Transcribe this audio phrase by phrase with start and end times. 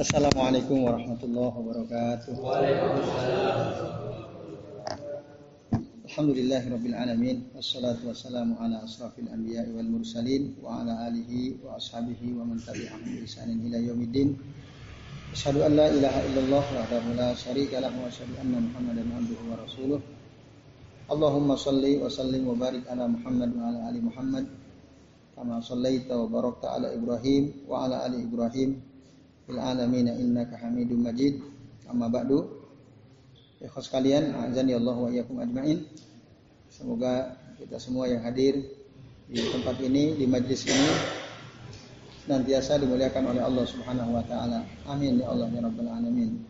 [0.00, 2.32] Assalamualaikum warahmatullahi wabarakatuh.
[6.08, 12.32] Alhamdulillah rabbil alamin wassalatu wassalamu ala asrafil anbiya wal mursalin wa ala alihi wa ashabihi
[12.32, 14.40] wa man tabi'ahum bi ihsanin ila yaumiddin.
[15.36, 19.60] Asyhadu an la ilaha illallah wahdahu la syarika lahu wa asyhadu anna Muhammadan abduhu wa
[19.60, 20.00] rasuluh.
[21.12, 24.48] Allahumma salli wa sallim wa barik ala Muhammad wa ala ali Muhammad
[25.36, 28.88] kama sallaita wa barakta ala Ibrahim wa ala ali Ibrahim
[29.50, 31.42] fil alamin innaka Hamidum Majid.
[31.90, 32.46] Amma ba'du.
[33.58, 35.84] Ikhwas sekalian, azan ya Allah wa iyyakum ajmain.
[36.70, 38.62] Semoga kita semua yang hadir
[39.26, 40.90] di tempat ini, di majlis ini
[42.24, 44.62] senantiasa dimuliakan oleh Allah Subhanahu wa taala.
[44.86, 46.40] Amin ya Allah ya rabbal alamin.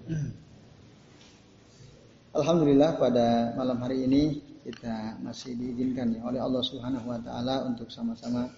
[2.36, 4.22] Alhamdulillah pada malam hari ini
[4.60, 8.52] kita masih diizinkan ya oleh Allah Subhanahu wa taala untuk sama-sama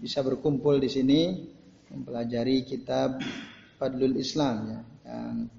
[0.00, 1.20] bisa berkumpul di sini
[1.90, 3.20] mempelajari kitab
[3.76, 5.50] Fadlul Islam ya yang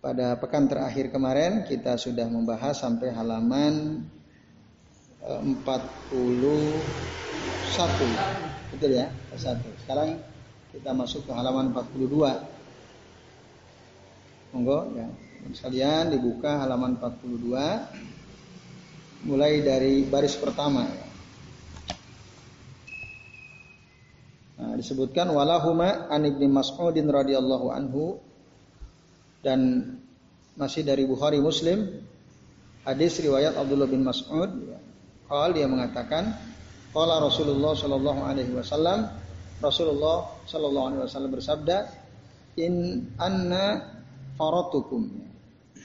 [0.00, 4.00] pada pekan terakhir kemarin kita sudah membahas sampai halaman
[5.20, 5.60] 41.
[8.72, 9.12] Betul ya?
[9.36, 9.68] Satu.
[9.84, 10.16] Sekarang
[10.72, 14.56] kita masuk ke halaman 42.
[14.56, 15.04] Monggo ya.
[15.52, 21.09] Sekalian dibuka halaman 42 mulai dari baris pertama ya.
[24.60, 28.20] Nah, disebutkan walahuma an ibni Mas'udin radhiyallahu anhu.
[29.40, 29.88] Dan
[30.60, 32.04] masih dari Bukhari Muslim
[32.84, 34.50] hadis riwayat Abdullah bin Mas'ud
[35.30, 36.34] Qal dia mengatakan
[36.90, 39.06] qala Rasulullah sallallahu alaihi wasallam
[39.62, 41.78] Rasulullah sallallahu alaihi wasallam bersabda
[42.58, 43.94] in anna
[44.34, 45.06] faratukum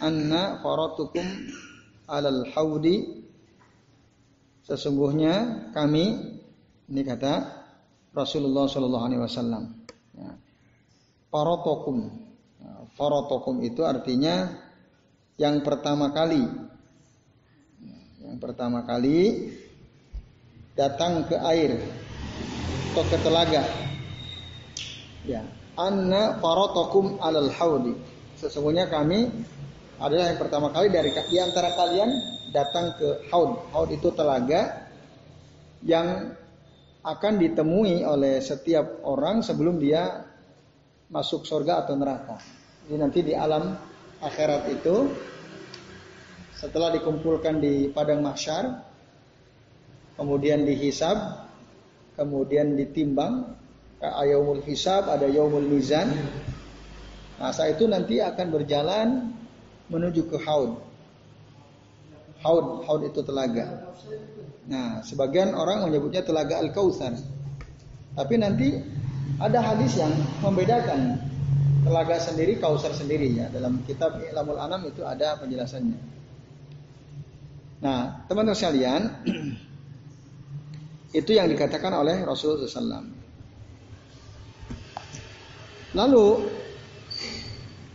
[0.02, 1.23] anna faratukum
[2.09, 3.22] alal haudi
[4.66, 6.36] sesungguhnya kami
[6.90, 7.64] ini kata
[8.16, 9.75] Rasulullah sallallahu alaihi wasallam
[10.16, 10.31] ya.
[11.27, 12.25] faratukum
[12.95, 14.55] Farotokum itu artinya
[15.35, 16.47] yang pertama kali.
[18.23, 19.51] Yang pertama kali
[20.79, 21.75] datang ke air
[22.95, 23.63] atau ke telaga.
[25.28, 25.44] Ya,
[25.75, 28.00] anna farotokum alal haudi.
[28.40, 29.28] Sesungguhnya kami
[30.00, 32.09] adalah yang pertama kali dari di antara kalian
[32.56, 33.59] datang ke haud.
[33.75, 34.88] Haud itu telaga
[35.84, 36.31] yang
[37.05, 40.25] akan ditemui oleh setiap orang sebelum dia
[41.13, 42.41] masuk surga atau neraka.
[42.89, 43.77] Jadi nanti di alam
[44.25, 45.05] akhirat itu
[46.57, 48.81] setelah dikumpulkan di padang mahsyar
[50.17, 51.45] kemudian dihisab
[52.16, 53.53] kemudian ditimbang
[53.99, 56.09] ayamul hisab ada yaumul mizan
[57.35, 59.07] nah saat itu nanti akan berjalan
[59.91, 60.79] menuju ke haud
[62.45, 63.89] haud haud itu telaga
[64.69, 67.17] nah sebagian orang menyebutnya telaga al kautsar
[68.16, 68.78] tapi nanti
[69.35, 71.19] ada hadis yang membedakan
[71.85, 73.51] telaga sendiri, kausar sendiri ya.
[73.53, 76.00] Dalam kitab Ilamul Anam itu ada penjelasannya.
[77.85, 79.01] Nah, teman-teman sekalian,
[81.19, 83.05] itu yang dikatakan oleh Rasulullah SAW.
[85.95, 86.28] Lalu,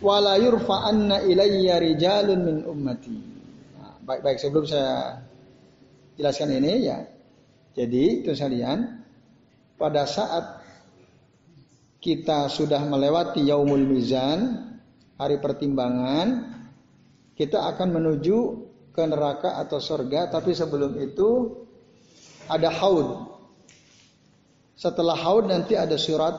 [0.05, 3.30] wala yurfa anna ilayya rijalun min ummati.
[4.10, 5.22] Baik-baik sebelum saya
[6.19, 6.98] jelaskan ini ya.
[7.78, 9.06] Jadi, itu sekalian,
[9.78, 10.66] pada saat
[12.03, 14.66] kita sudah melewati yaumul mizan,
[15.15, 16.59] hari pertimbangan,
[17.38, 18.38] kita akan menuju
[18.91, 21.62] ke neraka atau surga, tapi sebelum itu
[22.50, 23.31] ada haud.
[24.75, 26.34] Setelah haud nanti ada surat,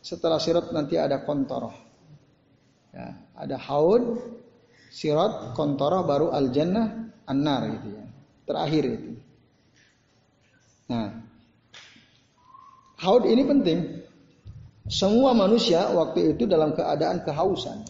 [0.00, 1.76] setelah surat nanti ada kontoroh.
[2.96, 4.24] Ya, ada haud,
[4.90, 8.04] sirat, kontoroh, baru al jannah, an-nar gitu ya.
[8.50, 9.10] Terakhir itu.
[10.90, 11.22] Nah,
[12.98, 13.78] haud ini penting.
[14.90, 17.86] Semua manusia waktu itu dalam keadaan kehausan.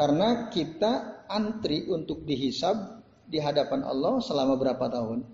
[0.00, 5.28] Karena kita antri untuk dihisab di hadapan Allah selama berapa tahun?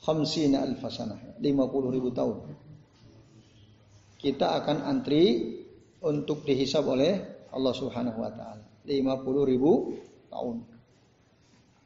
[0.00, 2.48] Khamsina alfasanah, 50 ribu tahun.
[4.16, 5.52] Kita akan antri
[6.00, 7.20] untuk dihisab oleh
[7.52, 8.64] Allah Subhanahu wa taala.
[8.84, 9.96] 50 ribu
[10.34, 10.66] tahun.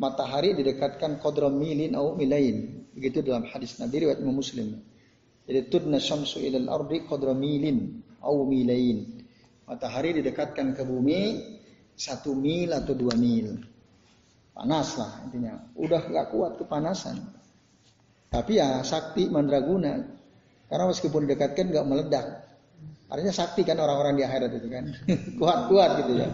[0.00, 2.89] Matahari didekatkan qadram milin au milain.
[2.97, 4.81] Begitu dalam hadis Nabi riwayat Muslim.
[5.45, 9.21] Jadi tudna syamsu ilal ardi qadra milin au milain.
[9.69, 11.21] Matahari didekatkan ke bumi
[11.93, 13.59] satu mil atau dua mil.
[14.55, 15.59] Panas lah intinya.
[15.77, 17.19] Udah gak kuat kepanasan.
[18.31, 19.99] Tapi ya sakti mandraguna.
[20.69, 22.27] Karena meskipun didekatkan gak meledak.
[23.09, 24.85] Artinya sakti kan orang-orang di akhirat itu kan.
[25.41, 26.29] Kuat-kuat gitu ya.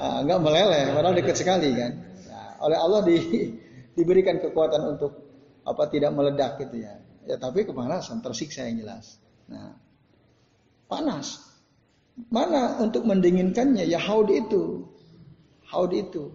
[0.00, 1.92] Ah, nggak meleleh, padahal dekat sekali kan.
[2.24, 3.16] Nah, oleh Allah di,
[4.00, 5.12] diberikan kekuatan untuk
[5.60, 6.96] apa tidak meledak gitu ya.
[7.28, 9.20] Ya tapi kepanasan, tersiksa yang jelas.
[9.44, 9.76] Nah,
[10.88, 11.44] panas.
[12.32, 13.84] Mana untuk mendinginkannya?
[13.84, 14.88] Ya haud itu.
[15.68, 16.32] Haud itu.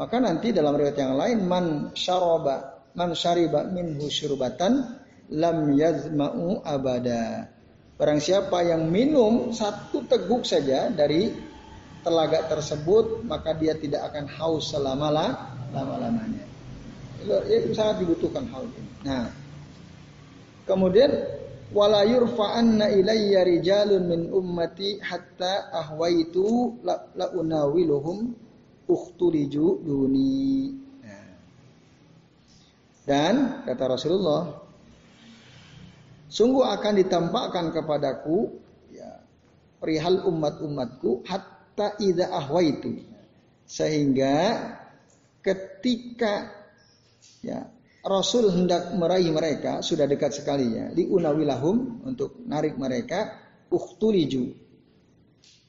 [0.00, 5.04] Maka nanti dalam riwayat yang lain man syaraba man syariba minhu syurbatan
[5.36, 7.52] lam yazma'u abada.
[7.98, 11.34] Barang siapa yang minum satu teguk saja dari
[12.02, 15.08] telaga tersebut, maka dia tidak akan haus selama
[15.72, 16.46] lama-lamanya.
[17.48, 18.92] Itu sangat dibutuhkan hal ini.
[19.04, 19.26] Nah,
[20.64, 21.10] kemudian
[21.74, 28.32] wala yurfa'anna ilayya rijalun min ummati hatta ahwaitu la, la unawiluhum
[28.88, 30.72] ukhtuliju duni.
[33.08, 34.52] Dan kata Rasulullah,
[36.28, 38.52] sungguh akan ditampakkan kepadaku
[38.92, 39.24] ya,
[39.80, 41.24] perihal umat-umatku
[41.78, 43.06] hatta ida ahwaitu
[43.62, 44.58] sehingga
[45.38, 46.50] ketika
[47.38, 47.70] ya
[48.02, 53.38] Rasul hendak meraih mereka sudah dekat sekali ya di unawilahum untuk narik mereka
[53.70, 54.50] uhtuliju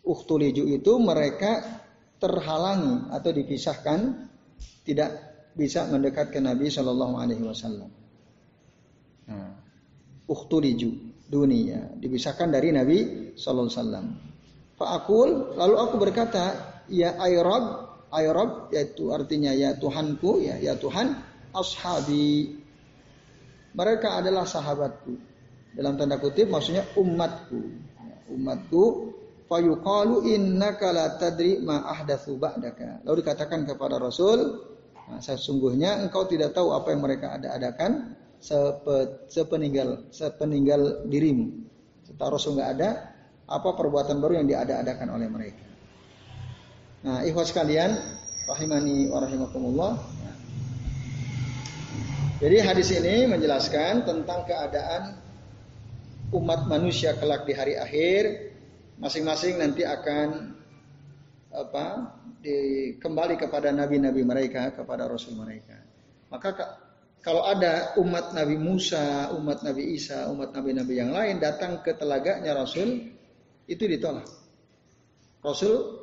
[0.01, 1.61] uhtuliju itu mereka
[2.17, 4.00] terhalangi atau dipisahkan
[4.81, 5.13] tidak
[5.53, 7.91] bisa mendekat ke Nabi Shallallahu Alaihi Wasallam.
[9.29, 9.53] Nah,
[10.25, 10.89] uhtuliju
[11.29, 12.97] dunia dipisahkan dari Nabi
[13.38, 14.06] sallallahu alaihi wasallam.
[14.79, 16.55] Fa'akul lalu aku berkata
[16.87, 21.19] ya ayrab ayrab yaitu artinya ya Tuhanku ya ya Tuhan
[21.53, 22.57] ashabi.
[23.69, 25.13] Mereka adalah sahabatku.
[25.77, 27.59] Dalam tanda kutip maksudnya umatku.
[28.33, 28.83] Umatku
[29.45, 33.05] fayuqalu innaka la tadri ma ba'daka.
[33.05, 34.63] Lalu dikatakan kepada Rasul
[35.09, 38.17] nah, sesungguhnya engkau tidak tahu apa yang mereka ada-adakan
[39.29, 41.67] sepeninggal sepeninggal dirimu.
[42.05, 42.89] Setelah Rasul nggak ada,
[43.49, 45.65] apa perbuatan baru yang diada-adakan oleh mereka.
[47.03, 47.97] Nah, ikhwas sekalian,
[48.45, 49.93] rahimani wa rahimakumullah.
[52.39, 55.19] Jadi hadis ini menjelaskan tentang keadaan
[56.31, 58.53] umat manusia kelak di hari akhir
[59.01, 60.55] masing-masing nanti akan
[61.51, 62.55] apa di,
[63.01, 65.75] kembali kepada nabi-nabi mereka kepada rasul mereka.
[66.29, 66.49] Maka
[67.19, 72.55] kalau ada umat Nabi Musa, umat Nabi Isa, umat Nabi-Nabi yang lain datang ke telaganya
[72.55, 73.11] Rasul,
[73.69, 74.25] itu ditolak.
[75.45, 76.01] Rasul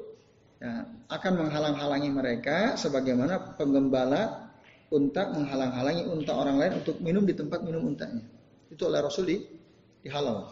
[0.63, 4.55] ya, akan menghalang-halangi mereka sebagaimana penggembala
[4.95, 8.23] unta menghalang-halangi unta orang lain untuk minum di tempat minum untanya.
[8.71, 9.37] Itu oleh Rasul di,
[10.07, 10.47] dihalau.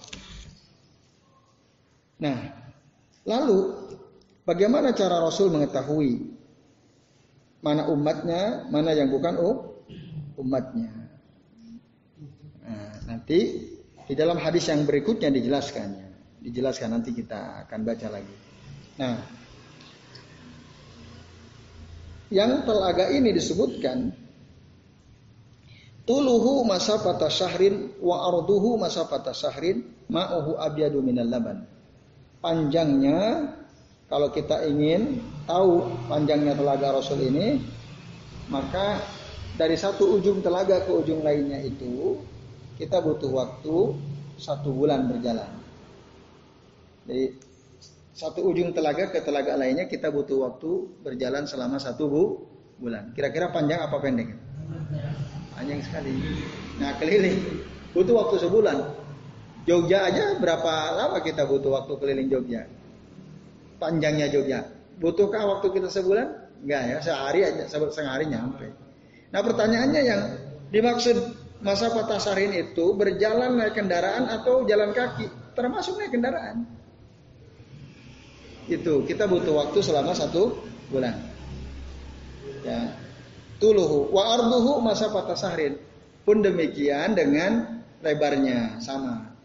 [2.18, 2.38] Nah,
[3.26, 3.58] lalu
[4.42, 6.34] bagaimana cara Rasul mengetahui
[7.64, 9.80] mana umatnya, mana yang bukan oh,
[10.36, 10.92] umatnya.
[12.60, 13.70] Nah, nanti
[14.04, 16.03] di dalam hadis yang berikutnya dijelaskannya.
[16.44, 18.34] Dijelaskan nanti kita akan baca lagi.
[19.00, 19.16] Nah,
[22.28, 24.12] yang telaga ini disebutkan
[26.04, 31.64] tuluhu masafata syahrin wa arduhu masafata syahrin ma'uhu abyadu minal laban.
[32.44, 33.48] Panjangnya
[34.12, 37.56] kalau kita ingin tahu panjangnya telaga Rasul ini,
[38.52, 39.00] maka
[39.56, 42.20] dari satu ujung telaga ke ujung lainnya itu
[42.76, 43.96] kita butuh waktu
[44.36, 45.63] satu bulan berjalan.
[47.04, 47.24] Jadi
[48.14, 50.70] satu ujung telaga ke telaga lainnya kita butuh waktu
[51.02, 52.22] berjalan selama satu bu
[52.78, 53.10] bulan.
[53.12, 54.30] Kira-kira panjang apa pendek?
[55.54, 56.14] Panjang sekali.
[56.78, 57.36] Nah keliling
[57.90, 58.78] butuh waktu sebulan.
[59.64, 62.68] Jogja aja berapa lama kita butuh waktu keliling Jogja?
[63.80, 64.68] Panjangnya Jogja.
[65.00, 66.44] Butuhkah waktu kita sebulan?
[66.64, 68.70] Enggak ya, sehari aja, sehari nyampe.
[69.34, 70.22] Nah pertanyaannya yang
[70.70, 71.16] dimaksud
[71.64, 75.26] masa patasarin itu berjalan naik kendaraan atau jalan kaki,
[75.58, 76.83] termasuk naik kendaraan.
[78.66, 80.56] Itu kita butuh waktu selama satu
[80.88, 81.16] bulan.
[82.64, 82.96] Ya,
[83.60, 85.76] tuluhu wa arduhu masa patasarin
[86.24, 89.36] pun demikian dengan lebarnya sama.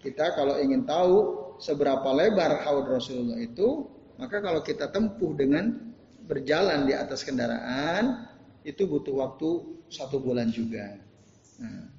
[0.00, 1.16] Kita kalau ingin tahu
[1.60, 3.86] seberapa lebar haud Rasulullah itu,
[4.16, 5.68] maka kalau kita tempuh dengan
[6.24, 8.26] berjalan di atas kendaraan,
[8.64, 9.50] itu butuh waktu
[9.92, 10.96] satu bulan juga.
[11.60, 11.92] Nah,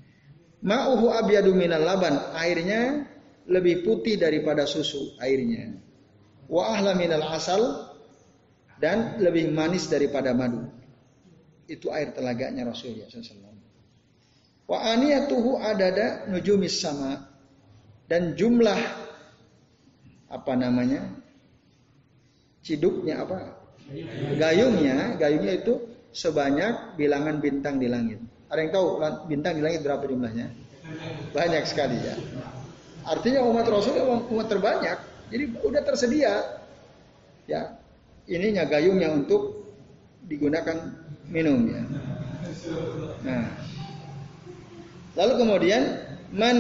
[0.63, 3.03] Ma'uhu abyadu minal laban, airnya
[3.51, 5.75] lebih putih daripada susu airnya.
[6.47, 7.93] Wa ahla minal asal
[8.79, 10.67] dan lebih manis daripada madu.
[11.67, 13.55] Itu air telaganya Rasulullah SAW.
[14.67, 17.19] Wa aniyatuhu adada nujumis sama
[18.07, 18.79] dan jumlah
[20.33, 21.13] apa namanya
[22.65, 23.53] ciduknya apa
[24.39, 25.73] gayungnya gayungnya itu
[26.13, 28.21] sebanyak bilangan bintang di langit.
[28.47, 28.88] Ada yang tahu
[29.27, 30.47] bintang di langit berapa jumlahnya?
[31.33, 32.15] Banyak sekali ya.
[33.03, 35.12] Artinya umat Rasul umat terbanyak.
[35.34, 36.62] Jadi udah tersedia
[37.50, 37.74] ya
[38.30, 39.66] ininya gayungnya untuk
[40.30, 40.94] digunakan
[41.25, 41.82] minum ya.
[43.25, 43.44] Nah,
[45.18, 45.84] lalu kemudian
[46.30, 46.58] man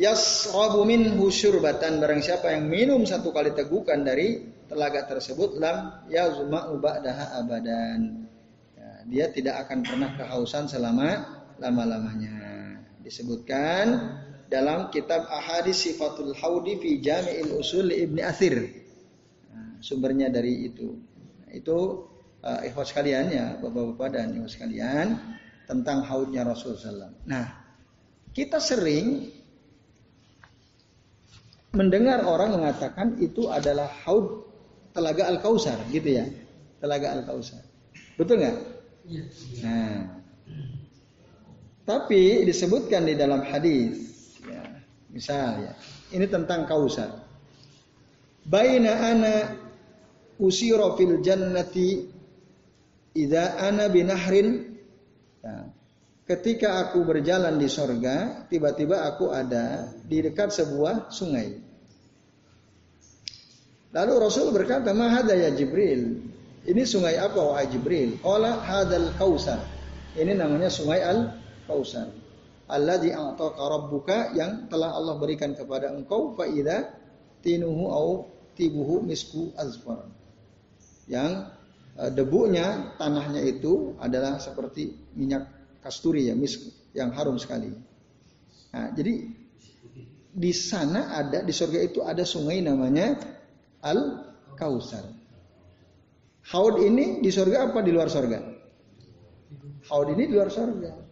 [0.00, 6.80] yasrabu minhu syurbatan barang siapa yang minum satu kali tegukan dari telaga tersebut lam yazma'u
[6.80, 8.26] ba'daha abadan.
[8.74, 11.20] Ya, dia tidak akan pernah kehausan selama
[11.60, 12.32] lama-lamanya.
[13.04, 14.16] Disebutkan
[14.54, 18.54] dalam kitab Ahadis Sifatul Haudi fi Jami'il Usul Ibni Athir.
[19.50, 20.94] Nah, sumbernya dari itu.
[21.42, 22.06] Nah, itu
[22.46, 25.18] uh, ikhwas sekalian ya, Bapak-bapak dan ikhwas sekalian
[25.66, 27.26] tentang haudnya Rasulullah SAW.
[27.26, 27.46] Nah,
[28.30, 29.26] kita sering
[31.74, 34.46] mendengar orang mengatakan itu adalah haud
[34.94, 36.30] telaga Al-Kausar gitu ya.
[36.78, 37.58] Telaga Al-Kausar.
[38.14, 38.56] Betul nggak?
[39.10, 39.24] Iya.
[39.66, 39.98] Nah,
[41.82, 44.13] tapi disebutkan di dalam hadis,
[45.14, 45.72] misal ya,
[46.10, 47.22] ini tentang Kausar.
[48.42, 49.34] Baina ana
[50.42, 52.02] usiro fil jannati
[53.14, 54.74] idza ana binahrin.
[55.46, 55.70] Nah,
[56.26, 61.62] ketika aku berjalan di sorga, tiba-tiba aku ada di dekat sebuah sungai.
[63.94, 68.16] Lalu Rasul berkata, "Mahada ya Jibril." Ini sungai apa wahai Jibril?
[68.24, 69.60] Qala hadal kausar.
[70.16, 71.36] Ini namanya sungai Al
[71.68, 72.23] Kausar.
[72.64, 76.48] Alladzi a'taka rabbuka yang telah Allah berikan kepada engkau fa
[77.44, 78.08] tinuhu au
[78.56, 80.08] tibuhu misku azfar.
[81.04, 81.52] Yang
[82.00, 85.44] uh, debunya tanahnya itu adalah seperti minyak
[85.84, 86.64] kasturi ya, misk
[86.96, 87.68] yang harum sekali.
[88.72, 89.12] Nah, jadi
[90.34, 93.20] di sana ada di surga itu ada sungai namanya
[93.84, 94.24] Al
[94.56, 95.04] Kausar.
[96.48, 98.40] Haud ini di surga apa di luar surga?
[99.92, 101.03] Haud ini di luar surga.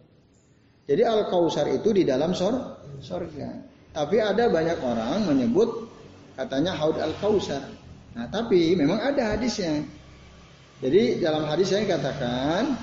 [0.83, 3.49] Jadi Al Kausar itu di dalam sor surga.
[3.93, 5.87] Tapi ada banyak orang menyebut
[6.35, 7.63] katanya Haud Al Kausar.
[8.13, 9.81] Nah, tapi memang ada hadisnya.
[10.83, 12.75] Jadi dalam hadis saya katakan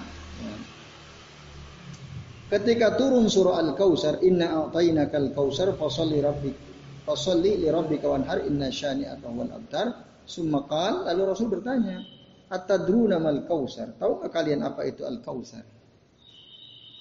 [2.49, 6.71] ketika turun surah Al Kausar inna a'tainakal kausar fasalli rabbik
[7.11, 9.87] Fasalli li rabbika wanhar inna syani'aka wal abtar.
[10.31, 11.99] Summa qal, lalu Rasul bertanya,
[12.47, 13.99] Atadruna mal kausar?
[13.99, 15.67] Tahu kalian apa itu al kausar?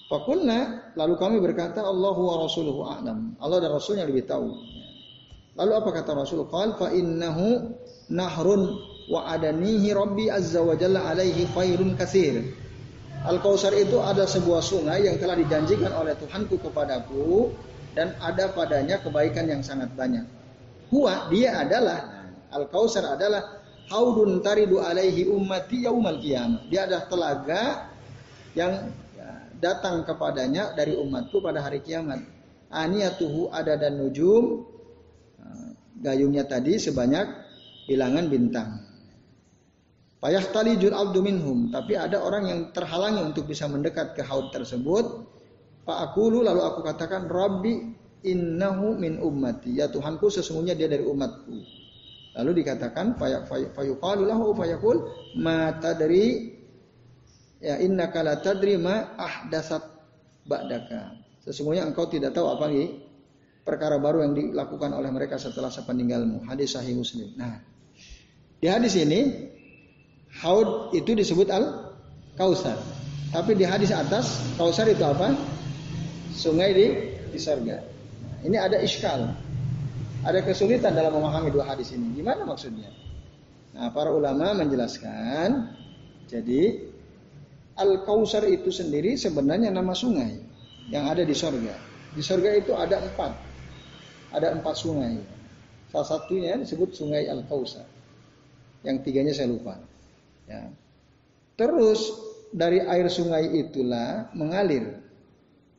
[0.10, 3.38] Fakulna, lalu kami berkata, Allahu wa rasuluhu a'lam.
[3.38, 4.58] Allah dan Rasulnya lebih tahu.
[5.54, 6.50] Lalu apa kata Rasul?
[6.50, 7.78] Qal fa innahu
[8.10, 8.74] nahrun
[9.06, 12.42] wa adanihi rabbi azza wa jalla alaihi khairun kasir.
[13.22, 17.52] Al-Kausar itu ada sebuah sungai yang telah dijanjikan oleh Tuhanku kepadaku
[17.92, 20.24] dan ada padanya kebaikan yang sangat banyak.
[20.90, 23.62] Huwa dia adalah Al-Kausar adalah
[23.92, 26.66] haudun taridu alaihi ummati yaumal qiyamah.
[26.72, 27.64] Dia adalah telaga
[28.56, 29.09] yang ya,
[29.60, 32.24] datang kepadanya dari umatku pada hari kiamat.
[32.72, 34.66] Aniyatuhu ada dan nujum
[36.00, 37.28] gayungnya tadi sebanyak
[37.86, 38.70] bilangan bintang.
[40.20, 44.52] Payah tali jur abdu minhum, tapi ada orang yang terhalangi untuk bisa mendekat ke haud
[44.52, 45.06] tersebut
[45.90, 47.82] Pak aku lalu aku katakan Rabbi
[48.22, 49.74] innahu min ummati.
[49.74, 51.50] Ya Tuhanku sesungguhnya dia dari umatku.
[52.38, 53.18] Lalu dikatakan
[53.74, 55.10] fayuqalu lahu fayaqul
[55.42, 56.54] mata dari
[57.60, 59.84] ya innaka la tadri ma ahdasat
[60.48, 61.16] ba'daka.
[61.44, 62.88] Sesungguhnya engkau tidak tahu apa nih
[63.64, 66.48] perkara baru yang dilakukan oleh mereka setelah sepeninggalmu.
[66.48, 67.36] Hadis sahih Muslim.
[67.38, 67.62] Nah,
[68.60, 69.50] di hadis ini
[70.42, 71.96] haud itu disebut al
[72.36, 72.80] kausar.
[73.30, 75.38] Tapi di hadis atas kausar itu apa?
[76.34, 76.88] sungai di
[77.30, 77.78] di surga.
[78.48, 79.36] Ini ada iskal.
[80.24, 82.16] Ada kesulitan dalam memahami dua hadis ini.
[82.16, 82.92] Gimana maksudnya?
[83.76, 85.72] Nah, para ulama menjelaskan,
[86.28, 86.89] jadi
[87.80, 90.36] Al-Kausar itu sendiri sebenarnya nama sungai
[90.92, 91.76] yang ada di surga.
[92.12, 93.32] Di surga itu ada empat.
[94.36, 95.16] Ada empat sungai.
[95.90, 97.88] Salah satunya disebut sungai Al-Kausar.
[98.84, 99.80] Yang tiganya saya lupa.
[100.46, 100.68] Ya.
[101.56, 102.14] Terus
[102.50, 104.98] dari air sungai itulah mengalir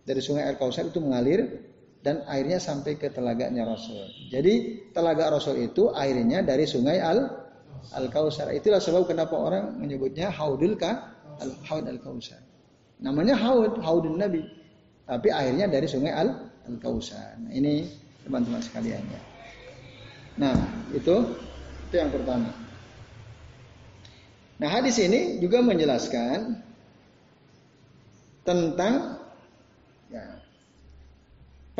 [0.06, 4.08] dari sungai air Kausar itu mengalir dan airnya sampai ke telaganya Rasul.
[4.32, 7.18] Jadi telaga Rasul itu airnya dari sungai Al
[7.94, 8.50] Al Kausar.
[8.50, 12.40] Itulah sebab kenapa orang menyebutnya Haudul Ka Al Haud Al Kausar.
[13.00, 14.44] Namanya Haud, Haudun Nabi.
[15.08, 16.28] Tapi airnya dari sungai Al
[16.68, 17.40] Al Kausar.
[17.40, 17.88] Nah, ini
[18.22, 19.20] teman-teman sekalian ya.
[20.38, 20.56] Nah,
[20.92, 21.16] itu
[21.90, 22.52] itu yang pertama.
[24.60, 26.60] Nah, hadis ini juga menjelaskan
[28.44, 29.20] tentang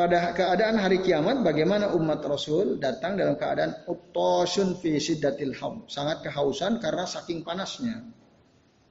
[0.01, 4.97] pada keadaan hari kiamat bagaimana umat Rasul datang dalam keadaan utosun fi
[5.61, 8.01] haum, sangat kehausan karena saking panasnya.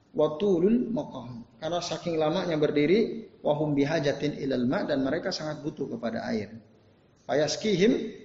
[0.10, 6.26] Watulul maqam, karena saking lamanya berdiri wahum bihajatin ilal ma dan mereka sangat butuh kepada
[6.26, 6.50] air.
[7.30, 8.18] Fayaskihim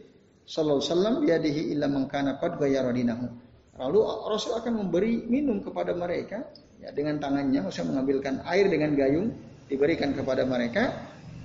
[0.49, 3.29] sallallahu sallam biadihi illa mangkana qad ghayaradinahu.
[3.77, 4.01] Lalu
[4.33, 6.49] Rasul akan memberi minum kepada mereka
[6.81, 9.29] ya dengan tangannya, maksudnya mengambilkan air dengan gayung
[9.69, 10.89] diberikan kepada mereka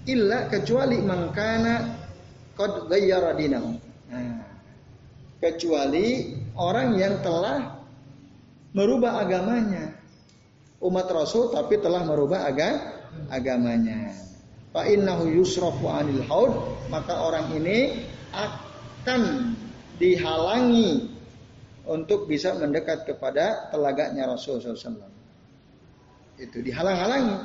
[0.08, 2.00] illa kecuali mangkana
[2.56, 3.76] qad ghayyara dinahu.
[4.08, 4.40] Nah,
[5.44, 7.76] kecuali orang yang telah
[8.72, 9.99] merubah agamanya.
[10.80, 14.16] Umat Rasul tapi telah merubah aga, agamanya.
[14.72, 16.54] Fa innahu yusrafu anil haud,
[16.88, 19.54] maka orang ini akan
[20.00, 21.10] dihalangi
[21.90, 25.10] untuk bisa mendekat kepada telaganya Rasul SAW.
[26.40, 27.38] Itu dihalang-halangi.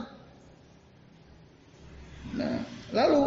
[2.39, 2.63] Nah,
[2.95, 3.23] lalu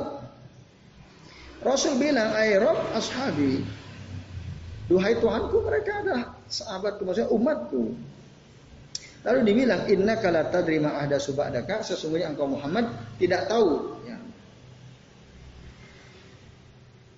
[1.60, 3.66] Rasul bilang, "Ai Rob ashabi."
[4.88, 7.92] Duhai Tuhanku, mereka adalah sahabatku, maksudnya umatku.
[9.26, 14.18] Lalu dibilang, "Inna kala tadrima ahda subadaka." Sesungguhnya engkau Muhammad tidak tahu ya.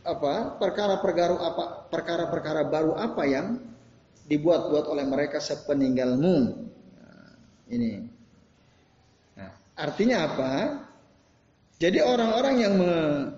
[0.08, 3.60] Apa perkara-perkara apa perkara-perkara baru apa yang
[4.30, 6.38] dibuat-buat oleh mereka sepeninggalmu.
[7.02, 7.30] Nah,
[7.74, 8.06] ini.
[9.34, 10.52] Nah, artinya apa?
[11.80, 12.76] Jadi orang-orang yang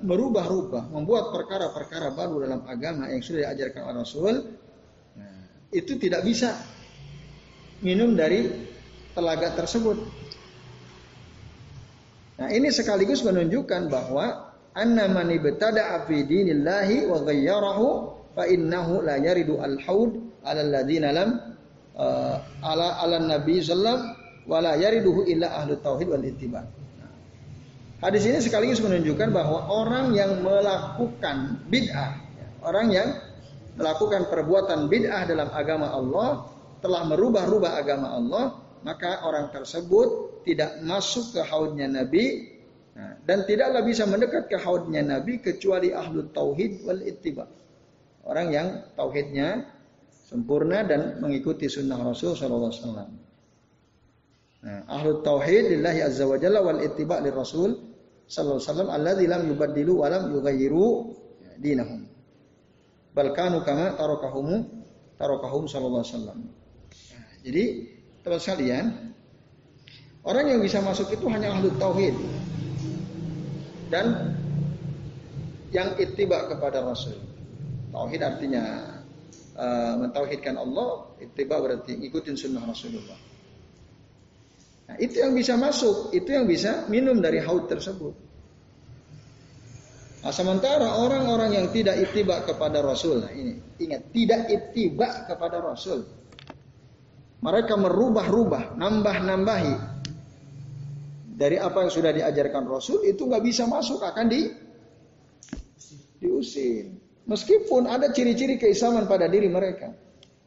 [0.02, 4.36] merubah-rubah, membuat perkara-perkara baru dalam agama yang sudah diajarkan oleh Rasul,
[5.14, 6.58] nah, itu tidak bisa
[7.82, 8.48] minum dari
[9.12, 9.98] telaga tersebut.
[12.42, 17.88] Nah, ini sekaligus menunjukkan bahwa anna man ibtada'a fi dinillahi wa ghayyarahu
[18.34, 21.30] fa innahu la yaridu al-haud 'ala alladziina lam
[22.00, 24.18] uh, ala ala nabi sallam
[24.50, 26.66] wa la yariduhu illa ahlu tauhid wal ittiba'.
[28.02, 32.18] Hadis ini sekaligus menunjukkan bahwa orang yang melakukan bid'ah,
[32.66, 33.14] orang yang
[33.78, 36.50] melakukan perbuatan bid'ah dalam agama Allah
[36.82, 38.46] telah merubah-rubah agama Allah,
[38.82, 42.58] maka orang tersebut tidak masuk ke haudnya Nabi
[42.98, 47.46] nah, dan tidaklah bisa mendekat ke haudnya Nabi kecuali ahlu tauhid wal ittiba.
[48.26, 49.66] Orang yang tauhidnya
[50.26, 53.10] sempurna dan mengikuti sunnah Rasul Wasallam.
[54.62, 57.92] Nah, ahlu tauhid lillahi azza wa jalla wal ittiba li Rasul
[58.32, 60.32] wasallam alladzi lam yubaddilu wa lam
[61.62, 62.08] dinahum.
[63.12, 64.66] Bal kanu kama tarakahum
[65.20, 66.40] tarakahum sallallahu alaihi wasallam.
[67.42, 67.64] Jadi
[68.22, 68.86] teman sekalian,
[70.22, 72.14] orang yang bisa masuk itu hanya ahlu tauhid
[73.90, 74.38] dan
[75.74, 77.18] yang ittiba kepada Rasul.
[77.92, 78.64] Tauhid artinya
[79.58, 83.20] uh, mentauhidkan Allah, ittiba berarti ikutin sunnah Rasulullah.
[84.92, 88.16] Nah, itu yang bisa masuk, itu yang bisa minum dari haud tersebut.
[90.22, 96.06] Nah, sementara orang-orang yang tidak ittiba kepada Rasul, nah ini ingat tidak ittiba kepada Rasul,
[97.42, 99.76] mereka merubah-rubah, nambah-nambahi
[101.42, 104.46] dari apa yang sudah diajarkan Rasul itu nggak bisa masuk, akan di
[106.22, 106.94] diusir.
[107.26, 109.90] Meskipun ada ciri-ciri keislaman pada diri mereka,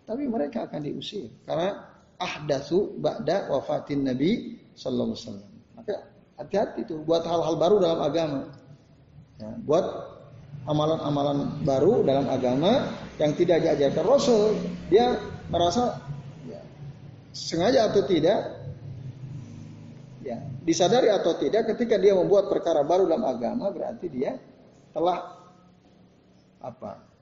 [0.06, 1.82] tapi mereka akan diusir karena
[2.14, 5.50] ahdatsu ba'da wafatin Nabi sallallahu alaihi wasallam.
[5.74, 5.94] Maka
[6.38, 8.40] hati-hati itu buat hal-hal baru dalam agama.
[9.42, 9.86] Ya, buat
[10.70, 12.86] amalan-amalan baru dalam agama
[13.18, 14.54] yang tidak diajarkan Rasul,
[14.88, 15.18] dia
[15.50, 16.03] merasa
[17.34, 18.38] sengaja atau tidak
[20.22, 24.38] ya, disadari atau tidak ketika dia membuat perkara baru dalam agama berarti dia
[24.94, 25.34] telah
[26.62, 27.12] apa?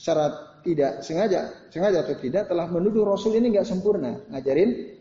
[0.00, 4.96] secara tidak sengaja, sengaja atau tidak telah menuduh Rasul ini nggak sempurna ngajarin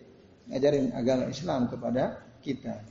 [0.52, 2.84] ngajarin agama Islam kepada kita.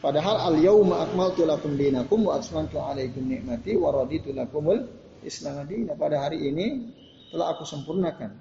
[0.00, 4.88] Padahal al yauma akmaltu lakum dinakum wa atmamtu alaikum nikmati wa raditu lakumul
[5.20, 5.68] Islam.
[5.94, 6.90] Pada hari ini
[7.28, 8.32] telah aku sempurnakan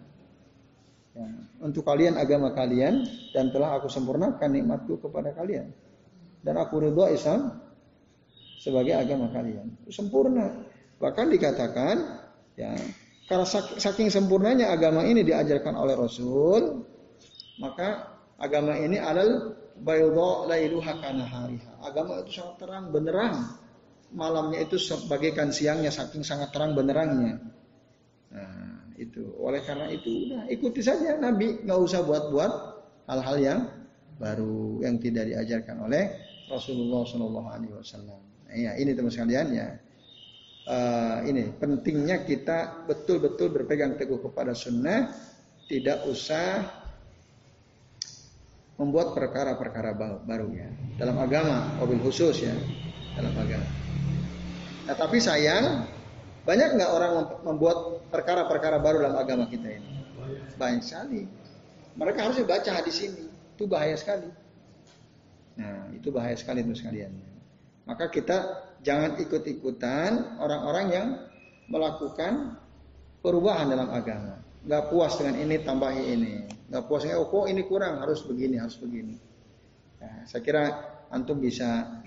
[1.16, 1.28] ya,
[1.64, 5.72] untuk kalian agama kalian dan telah aku sempurnakan nikmatku kepada kalian.
[6.42, 7.62] Dan aku ridho Islam
[8.58, 9.70] sebagai agama kalian.
[9.90, 10.50] Sempurna.
[11.02, 11.96] Bahkan dikatakan
[12.58, 12.74] ya
[13.26, 13.46] karena
[13.80, 16.84] saking sempurnanya agama ini diajarkan oleh Rasul,
[17.64, 21.72] maka agama ini adalah bayudha lailuha kanahariha.
[21.82, 23.58] Agama itu sangat terang benerang.
[24.12, 24.76] Malamnya itu
[25.08, 27.40] bagaikan siangnya saking sangat terang benerangnya.
[28.36, 28.71] Nah,
[29.02, 29.34] itu.
[29.42, 32.52] Oleh karena itu udah ikuti saja Nabi, nggak usah buat-buat
[33.10, 33.60] hal-hal yang
[34.22, 36.14] baru yang tidak diajarkan oleh
[36.46, 38.22] Rasulullah Shallallahu Alaihi Wasallam.
[38.52, 39.68] Ya, ini teman sekalian ya
[40.68, 45.10] uh, ini pentingnya kita betul-betul berpegang teguh kepada sunnah,
[45.66, 46.68] tidak usah
[48.78, 49.94] membuat perkara-perkara
[50.26, 52.54] baru ya dalam agama, mobil khusus ya
[53.18, 53.68] dalam agama.
[54.90, 55.86] Nah, tapi sayang
[56.42, 57.14] banyak nggak orang
[57.46, 59.92] membuat perkara-perkara baru dalam agama kita ini?
[60.58, 61.22] Banyak sekali.
[61.98, 63.30] Mereka harus baca hadis ini.
[63.54, 64.26] Itu bahaya sekali.
[65.62, 67.14] Nah, itu bahaya sekali itu sekalian.
[67.86, 68.38] Maka kita
[68.82, 71.08] jangan ikut-ikutan orang-orang yang
[71.70, 72.58] melakukan
[73.22, 74.42] perubahan dalam agama.
[74.66, 76.34] Gak puas dengan ini tambahi ini.
[76.74, 79.14] Gak puas oh kok ini kurang harus begini harus begini.
[80.02, 80.64] Nah, saya kira
[81.14, 82.02] antum bisa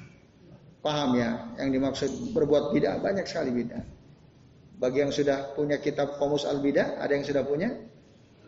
[0.82, 3.93] paham ya yang dimaksud berbuat bid'ah banyak sekali bid'ah.
[4.84, 7.72] Bagi yang sudah punya kitab Komus Al Bidah, ada yang sudah punya?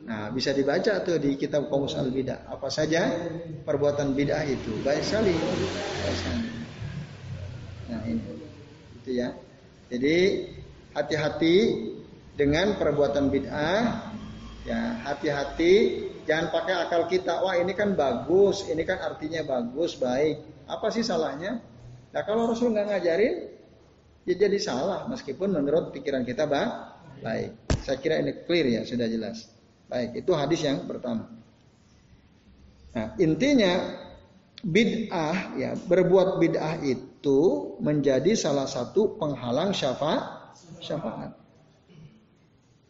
[0.05, 2.45] Nah, bisa dibaca tuh di kitab Komus Al Bidah.
[2.53, 3.09] Apa saja
[3.65, 4.85] perbuatan bid'ah itu?
[4.85, 5.33] Banyak sekali.
[7.89, 8.21] Nah, ini
[9.01, 9.33] itu ya.
[9.89, 10.17] Jadi
[10.93, 11.57] hati-hati
[12.37, 14.13] dengan perbuatan bid'ah.
[14.69, 17.41] Ya, hati-hati jangan pakai akal kita.
[17.41, 20.69] Wah, ini kan bagus, ini kan artinya bagus, baik.
[20.69, 21.65] Apa sih salahnya?
[22.13, 23.56] Nah kalau Rasul nggak ngajarin,
[24.27, 27.55] ya jadi salah meskipun menurut pikiran kita bah, baik.
[27.87, 29.47] Saya kira ini clear ya, sudah jelas.
[29.87, 31.31] Baik, itu hadis yang pertama.
[32.91, 34.03] Nah, intinya
[34.67, 37.39] bid'ah ya, berbuat bid'ah itu
[37.79, 41.31] menjadi salah satu penghalang syafaat syafaat.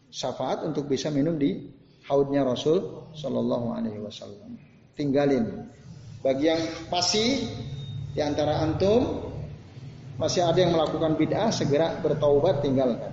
[0.09, 1.69] Syafaat untuk bisa minum di
[2.09, 4.57] haudnya Rasul Shallallahu alaihi wasallam.
[4.97, 5.69] Tinggalin.
[6.25, 7.45] Bagi yang pasti
[8.17, 9.36] di antara antum
[10.17, 13.13] masih ada yang melakukan bid'ah segera bertaubat tinggalkan.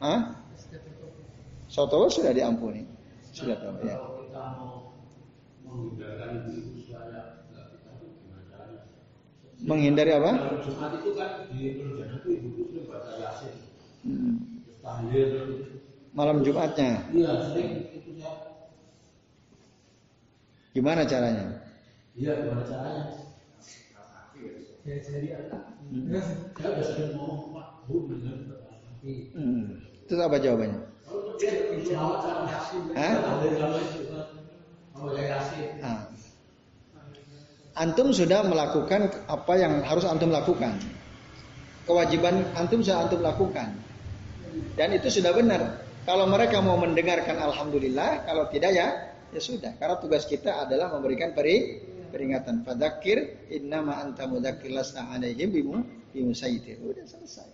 [0.00, 0.36] Hah?
[1.68, 2.84] Soto sudah diampuni.
[3.32, 3.96] Sudah tahu ya.
[9.64, 10.32] Menghindari apa?
[14.04, 14.36] Hmm.
[16.14, 17.00] Malam Jumatnya.
[17.10, 17.32] Iya,
[20.74, 21.64] Gimana caranya?
[22.18, 23.23] Iya, gimana caranya?
[24.84, 25.00] Ya,
[29.32, 29.80] hmm.
[30.04, 30.80] Itu apa jawabannya?
[32.92, 33.14] Hah?
[35.80, 36.00] Ah.
[37.80, 40.76] Antum sudah melakukan apa yang harus antum lakukan.
[41.88, 43.72] Kewajiban antum sudah antum lakukan.
[44.76, 45.80] Dan itu sudah benar.
[46.04, 49.80] Kalau mereka mau mendengarkan alhamdulillah, kalau tidak ya ya sudah.
[49.80, 52.64] Karena tugas kita adalah memberikan peri peringatan.
[52.64, 55.78] Fadzakir innama anta mudzakir lasta alaihim bimu
[56.10, 56.80] bimusaitir.
[56.80, 57.50] Udah selesai.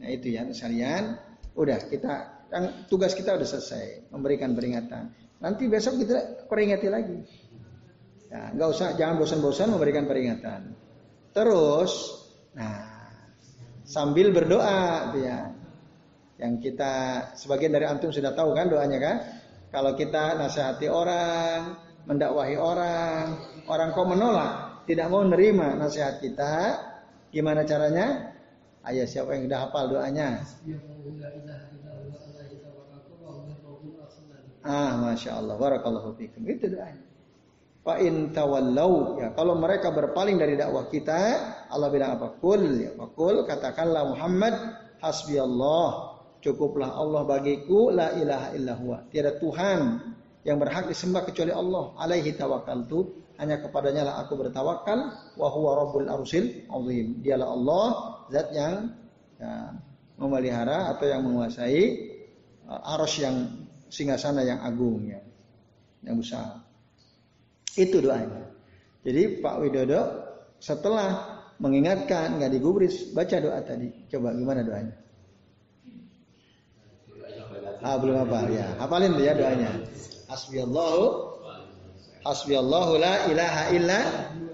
[0.00, 1.18] Nah itu ya sekalian.
[1.54, 5.14] Udah kita yang tugas kita udah selesai memberikan peringatan.
[5.40, 7.18] Nanti besok kita peringati lagi.
[8.30, 10.70] Ya, nggak usah jangan bosan-bosan memberikan peringatan.
[11.34, 12.22] Terus,
[12.54, 13.10] nah
[13.82, 15.50] sambil berdoa, ya.
[16.38, 16.92] Yang kita
[17.36, 19.16] sebagian dari antum sudah tahu kan doanya kan?
[19.70, 24.52] Kalau kita nasihati orang, mendakwahi orang, orang kok menolak,
[24.86, 26.78] tidak mau menerima nasihat kita,
[27.34, 28.36] gimana caranya?
[28.80, 30.40] Ayah siapa yang sudah hafal doanya?
[34.60, 36.44] Ah, masya Allah, barakallahu fikum.
[36.48, 37.10] Itu doanya.
[37.80, 41.20] Fa in tawallau ya kalau mereka berpaling dari dakwah kita
[41.72, 44.52] Allah bilang apa kul ya kul katakanlah Muhammad
[45.00, 49.80] hasbi Allah cukuplah Allah bagiku la ilaha illallah tiada Tuhan
[50.44, 51.92] yang berhak disembah kecuali Allah.
[52.00, 55.12] Alaihi tawakkaltu, hanya kepadanya lah aku bertawakal.
[55.36, 57.20] Wa huwa rabbul arsil azim.
[57.20, 57.86] Dialah Allah,
[58.32, 58.96] zat yang
[59.36, 59.76] ya,
[60.16, 61.82] memelihara atau yang menguasai
[62.68, 63.36] uh, arus yang
[63.92, 65.20] singgasana yang agung ya.
[66.04, 66.64] Yang besar.
[67.76, 68.48] Itu doanya.
[69.04, 70.00] Jadi Pak Widodo
[70.60, 73.88] setelah mengingatkan nggak digubris baca doa tadi.
[74.08, 74.96] Coba gimana doanya?
[77.80, 78.76] Ah belum apa ya.
[78.76, 79.72] Hafalin ya doanya.
[80.30, 81.30] Hasbiyallahu
[82.20, 84.00] Hasbiyallahu la ilaha illa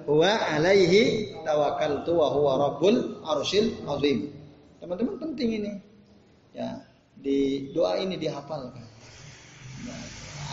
[0.06, 4.30] huwa alaihi tawakkaltu wa huwa rabbul arsyil azim.
[4.78, 5.72] Teman-teman penting ini.
[6.54, 6.78] Ya,
[7.18, 8.86] di doa ini dihafalkan.
[9.82, 10.02] Nah,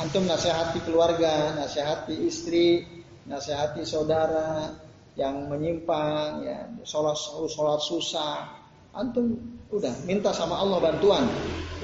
[0.01, 2.81] antum nasihati keluarga, nasihati istri,
[3.29, 4.73] nasihati saudara
[5.13, 7.13] yang menyimpang, ya, sholat,
[7.45, 8.57] sholat susah.
[8.97, 9.37] Antum
[9.69, 11.29] udah minta sama Allah bantuan,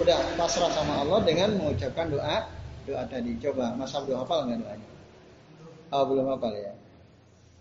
[0.02, 2.59] udah pasrah sama Allah dengan mengucapkan doa
[2.90, 3.38] doa tadi.
[3.38, 4.90] Coba Mas Abdul hafal nggak doanya?
[5.94, 6.74] Oh belum hafal ya.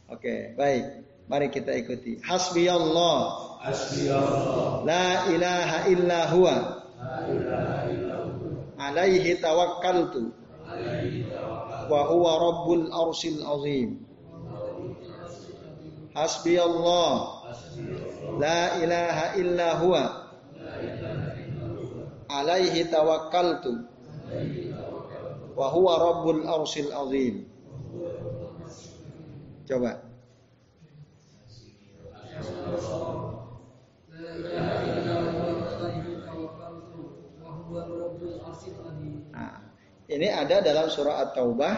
[0.08, 1.04] Oke baik.
[1.28, 2.24] Mari kita ikuti.
[2.24, 3.20] Hasbi Allah.
[3.60, 4.80] Hasbi Allah.
[4.88, 6.56] La ilaha illa huwa.
[6.96, 8.80] La ilaha illa huwa.
[8.80, 10.32] Alaihi tawakkaltu.
[10.64, 11.92] Alaihi tawakkaltu.
[11.92, 14.00] Wa huwa rabbul arsil azim.
[16.16, 17.44] Hasbi Allah.
[18.40, 20.04] La ilaha illa huwa.
[22.32, 23.84] Alaihi tawakkaltu
[25.58, 27.50] wa huwa rabbul arsil azim.
[29.66, 30.06] Coba.
[39.34, 39.58] Nah,
[40.06, 41.74] ini ada dalam surah At-Taubah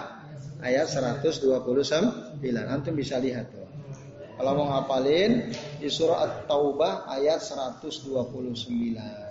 [0.60, 1.40] ayat 129.
[2.68, 3.64] Antum bisa lihat tuh.
[4.36, 9.29] Kalau mau ngapalin di surah At-Taubah ayat 129.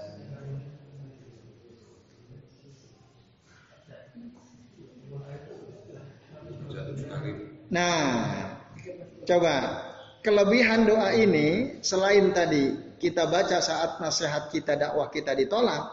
[7.69, 8.25] Nah,
[9.25, 9.55] coba
[10.25, 15.85] kelebihan doa ini selain tadi kita baca saat nasihat kita dakwah kita ditolak,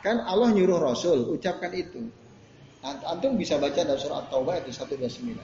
[0.00, 2.00] kan Allah nyuruh Rasul ucapkan itu.
[2.82, 5.38] Antum bisa baca dalam surah At-Taubah ayat 129.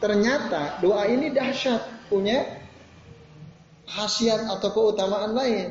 [0.00, 2.44] Ternyata doa ini dahsyat, punya
[3.88, 5.68] khasiat atau keutamaan lain.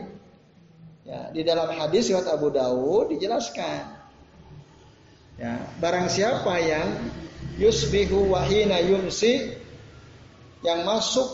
[1.05, 3.97] Ya, di dalam hadis riwayat Abu Dawud dijelaskan.
[5.37, 6.89] Ya, barang siapa yang
[7.59, 9.63] yusbihu wahina yumsi.
[10.65, 11.29] Yang masuk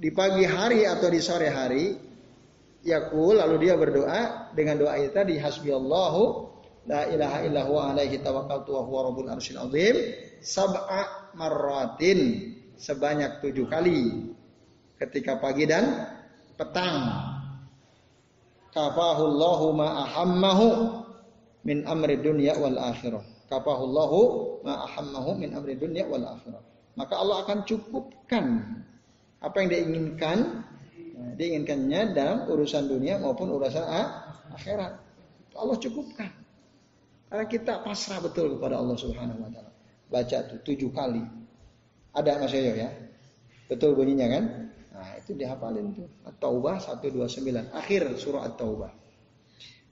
[0.00, 1.94] di pagi hari atau di sore hari
[2.82, 6.50] yakul lalu dia berdoa dengan doa itu tadi hasbiyallahu
[6.88, 9.96] la ilaha illahu alaihi tawakkaltu wa huwa rabbul arsyil azim
[10.42, 14.32] sab'a marratin sebanyak tujuh kali
[14.98, 16.10] ketika pagi dan
[16.58, 17.28] petang.
[18.70, 20.08] Kafahullahu ma
[21.66, 24.18] min amri dunya wal akhirah kafahullahu
[24.62, 26.62] ma ahammahu min amri dunya wal akhirah
[26.94, 28.46] maka Allah akan cukupkan
[29.40, 30.38] apa yang dia inginkan,
[31.16, 33.84] nah, dia inginkannya dalam urusan dunia maupun urusan
[34.52, 35.00] akhirat.
[35.56, 36.28] Allah cukupkan.
[37.32, 39.72] Karena kita pasrah betul kepada Allah Subhanahu wa taala.
[40.12, 41.24] Baca tuh tujuh kali.
[42.12, 42.90] Ada Mas Yoyo ya?
[43.70, 44.44] Betul bunyinya kan?
[44.92, 46.10] Nah, itu dihafalin tuh.
[46.26, 48.92] At-Taubah 129, akhir surah At-Taubah.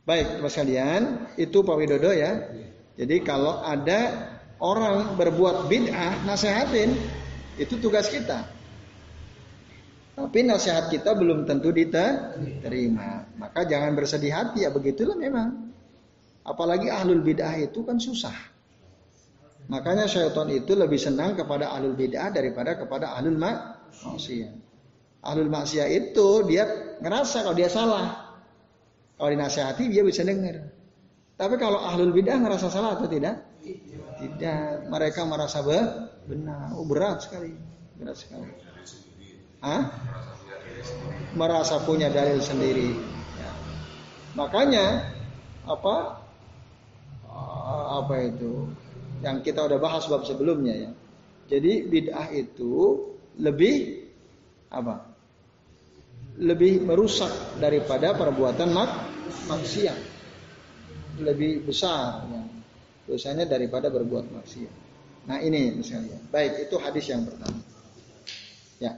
[0.03, 2.37] Baik, Mas kalian, itu Pak Widodo ya.
[2.99, 4.27] Jadi kalau ada
[4.59, 6.99] orang berbuat bid'ah, nasehatin,
[7.55, 8.43] itu tugas kita.
[10.19, 13.23] Tapi nasihat kita belum tentu diterima.
[13.39, 15.71] Maka jangan bersedih hati ya begitulah memang.
[16.43, 18.35] Apalagi ahlul bid'ah itu kan susah.
[19.71, 24.53] Makanya syaitan itu lebih senang kepada ahlul bid'ah daripada kepada ahlul maksiat.
[25.23, 26.67] Ahlul maksiat itu dia
[26.99, 28.39] ngerasa kalau dia salah.
[29.15, 30.78] Kalau dinasihati dia bisa dengar.
[31.39, 33.39] Tapi kalau ahlul bid'ah ngerasa salah atau tidak?
[34.19, 34.91] Tidak.
[34.91, 36.75] Mereka merasa benar.
[36.75, 37.55] Oh, berat sekali.
[37.95, 38.51] Berat sekali.
[39.63, 39.87] Hah?
[41.39, 42.91] Merasa punya dalil sendiri.
[43.39, 43.51] Ya.
[44.35, 45.15] Makanya
[45.63, 46.27] apa
[48.03, 48.67] apa itu
[49.23, 50.91] yang kita udah bahas bab sebelumnya ya.
[51.55, 52.99] Jadi bid'ah itu
[53.39, 54.05] lebih
[54.75, 55.07] apa?
[56.39, 58.91] Lebih merusak daripada perbuatan mak
[59.47, 59.99] maksiat.
[61.19, 62.43] Lebih besar ya.
[63.09, 64.75] dosanya daripada berbuat maksiat.
[65.29, 66.17] Nah ini misalnya.
[66.33, 67.61] Baik itu hadis yang pertama.
[68.79, 68.93] Ya.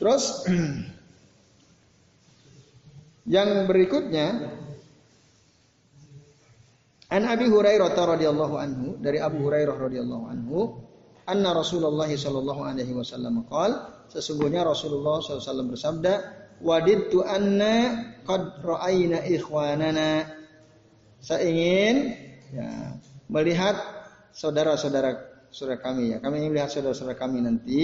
[0.00, 0.46] Terus
[3.36, 4.56] yang berikutnya
[7.10, 10.58] An Abi Hurairah radhiyallahu anhu dari Abu Hurairah radhiyallahu anhu
[11.26, 16.14] anna Rasulullah sallallahu alaihi wasallam qaal sesungguhnya Rasulullah SAW bersabda
[16.62, 20.26] wadidtu anna qad ra'ayna ikhwanana
[21.20, 22.16] saya ingin
[22.52, 22.96] ya,
[23.28, 23.76] melihat
[24.32, 27.82] saudara-saudara saudara kami ya kami ingin melihat saudara-saudara kami nanti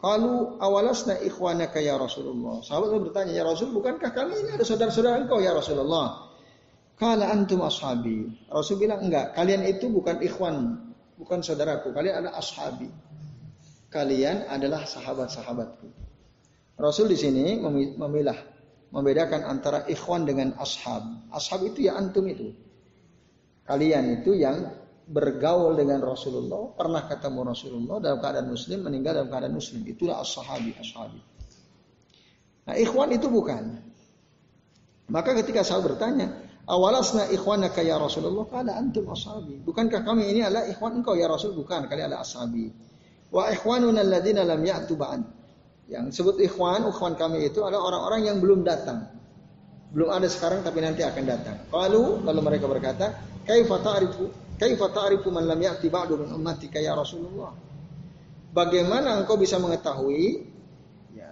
[0.00, 2.64] kalau awalasna ikhwanaka ya Rasulullah.
[2.64, 6.32] Sahabat bertanya, ya Rasul, bukankah kami ini ada saudara-saudara engkau ya Rasulullah?
[6.96, 8.32] Kala antum ashabi.
[8.48, 10.56] Rasul bilang enggak, kalian itu bukan ikhwan,
[11.20, 12.88] bukan saudaraku, kalian adalah ashabi.
[13.92, 15.88] Kalian adalah sahabat-sahabatku.
[16.80, 17.60] Rasul di sini
[18.00, 18.40] memilah,
[18.96, 21.04] membedakan antara ikhwan dengan ashab.
[21.28, 22.56] Ashab itu ya antum itu.
[23.70, 24.66] Kalian itu yang
[25.06, 29.86] bergaul dengan Rasulullah, pernah ketemu Rasulullah dalam keadaan muslim, meninggal dalam keadaan muslim.
[29.86, 31.22] Itulah as-sahabi, as-sahabi.
[32.66, 33.78] Nah, ikhwan itu bukan.
[35.10, 36.30] Maka ketika saya bertanya,
[36.66, 39.58] awalasna ikhwanaka ya Rasulullah, kala antum ashabi.
[39.62, 41.54] Bukankah kami ini adalah ikhwan engkau ya Rasul?
[41.54, 42.70] Bukan, kalian adalah ashabi.
[43.30, 45.22] Wa ikhwanuna alladziina lam ya'tu ba'd.
[45.90, 49.10] Yang disebut ikhwan, ikhwan kami itu adalah orang-orang yang belum datang.
[49.90, 51.58] Belum ada sekarang tapi nanti akan datang.
[51.74, 53.10] Lalu lalu mereka berkata,
[53.50, 54.24] "Kaifa ta'rifu
[54.62, 57.50] Kaifa ta'rifu man lam ya'ti ba'du min ummatika ya Rasulullah?
[58.54, 60.46] Bagaimana engkau bisa mengetahui
[61.16, 61.30] ya,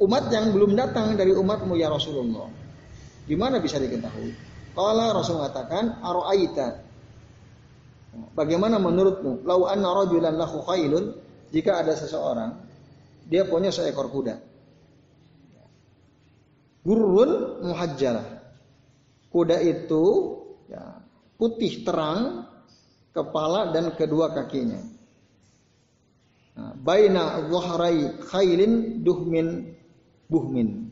[0.00, 2.48] umat yang belum datang dari umatmu ya Rasulullah?
[3.28, 4.32] Gimana bisa diketahui?
[4.72, 6.90] Kalau Rasul mengatakan, "Ara'aita"
[8.10, 9.46] Bagaimana menurutmu?
[9.46, 11.14] Lau anna rajulan lahu khailun,
[11.54, 12.58] jika ada seseorang
[13.30, 14.34] dia punya seekor kuda.
[16.82, 18.39] Gurun muhajjalah.
[19.30, 20.04] Kuda itu
[20.66, 20.98] ya,
[21.38, 22.50] putih terang
[23.14, 24.82] kepala dan kedua kakinya.
[26.58, 29.70] Nah, baina dhahrai khailin duhmin
[30.26, 30.90] buhmin.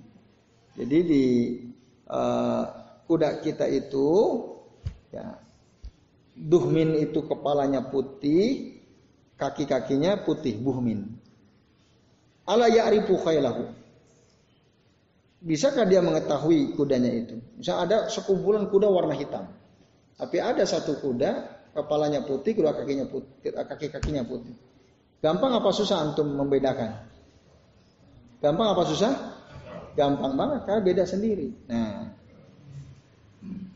[0.78, 1.24] Jadi di
[2.06, 2.64] uh,
[3.10, 4.08] kuda kita itu
[5.10, 5.34] ya
[6.38, 8.78] duhmin itu kepalanya putih,
[9.34, 11.18] kaki-kakinya putih buhmin.
[12.46, 13.77] Ala ya'rifu khailahu.
[15.38, 17.38] Bisakah dia mengetahui kudanya itu?
[17.54, 19.46] Misal ada sekumpulan kuda warna hitam.
[20.18, 21.30] Tapi ada satu kuda,
[21.78, 24.50] kepalanya putih, kedua kakinya putih, kaki kakinya putih.
[25.22, 26.90] Gampang apa susah antum membedakan?
[28.42, 29.12] Gampang apa susah?
[29.94, 31.48] Gampang banget karena beda sendiri.
[31.70, 32.06] Nah,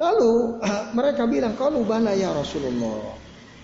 [0.02, 0.58] lalu
[0.98, 3.14] mereka bilang kalau bala ya Rasulullah.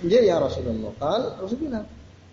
[0.06, 0.94] Ya ya Rasulullah.
[1.02, 1.82] Kal Rasul bilang,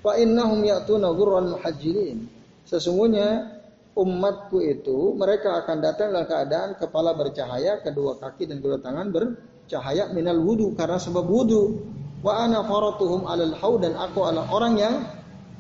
[0.06, 2.30] fa innahum ya'tuna ghurran muhajjirin.
[2.66, 3.55] Sesungguhnya
[3.96, 10.12] umatku itu mereka akan datang dalam keadaan kepala bercahaya, kedua kaki dan kedua tangan bercahaya
[10.12, 11.80] minal wudu karena sebab wudu.
[12.20, 14.96] Wa ana faratuhum alal haud dan aku adalah orang yang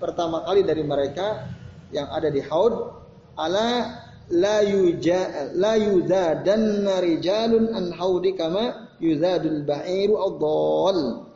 [0.01, 1.47] pertama kali dari mereka
[1.93, 2.91] yang ada di haud
[3.37, 4.01] ala
[4.33, 10.41] la yuja la yuzadanna rijalun an haudi kama yuzadul ba'iru ad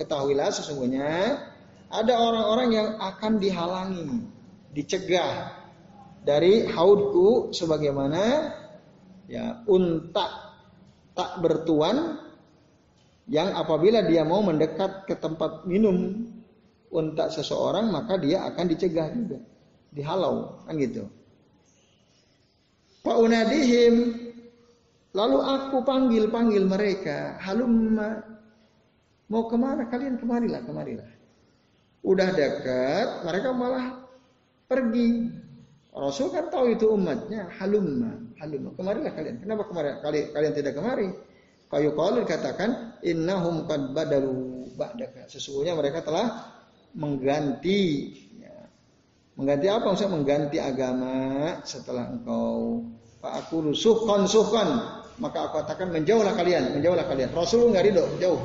[0.02, 1.38] Ketahuilah sesungguhnya
[1.90, 4.26] ada orang-orang yang akan dihalangi,
[4.74, 5.59] dicegah
[6.24, 8.54] dari haudku sebagaimana
[9.30, 10.28] ya unta
[11.16, 12.20] tak bertuan
[13.30, 16.26] yang apabila dia mau mendekat ke tempat minum
[16.90, 19.38] unta seseorang maka dia akan dicegah juga,
[19.94, 21.06] dihalau kan gitu.
[23.06, 23.94] Fa'unadihim
[25.14, 28.26] lalu aku panggil-panggil mereka, halumma
[29.30, 31.10] mau ke mana kalian kemarilah kemarilah.
[32.02, 34.08] Udah dekat, mereka malah
[34.66, 35.39] pergi.
[35.90, 38.70] Rasul kan tahu itu umatnya, halumma, halumma.
[38.78, 39.36] Kemarilah kalian.
[39.42, 41.10] Kenapa kemarin kalian, kalian tidak kemari?
[41.70, 45.30] Kayu kalau dikatakan innahum qad badalu ba'daka.
[45.30, 46.58] Sesungguhnya mereka telah
[46.98, 48.66] mengganti ya.
[49.38, 51.14] mengganti apa maksudnya mengganti agama
[51.62, 52.82] setelah engkau
[53.20, 54.68] Pak aku suhkan suhkan
[55.20, 58.42] maka aku katakan menjauhlah kalian menjauhlah kalian Rasul nggak ridho jauh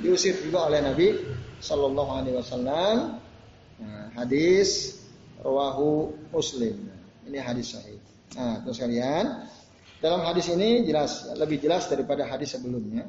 [0.00, 1.08] diusir juga oleh Nabi
[1.60, 3.20] Shallallahu Alaihi Wasallam
[3.78, 4.99] nah, hadis
[5.40, 6.76] rawahu Muslim.
[7.26, 7.98] Ini hadis sahih.
[8.36, 9.48] Nah terus kalian
[10.00, 13.04] dalam hadis ini jelas lebih jelas daripada hadis sebelumnya.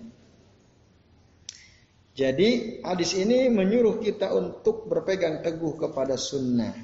[2.12, 6.76] Jadi hadis ini menyuruh kita untuk berpegang teguh kepada sunnah,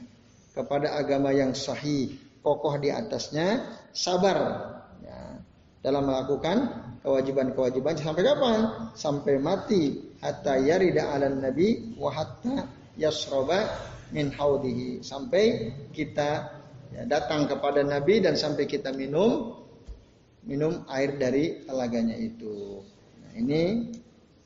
[0.56, 4.40] kepada agama yang sahih, kokoh di atasnya, sabar.
[5.04, 5.44] Ya,
[5.84, 8.60] dalam melakukan kewajiban-kewajiban sampai kapan?
[8.96, 10.16] Sampai mati.
[10.24, 13.68] Hatta yarida ala nabi wa hatta yasroba
[14.16, 16.52] min haudihi sampai kita
[16.96, 19.60] ya, datang kepada nabi dan sampai kita minum
[20.48, 22.80] minum air dari telaganya itu.
[23.20, 23.64] Nah, ini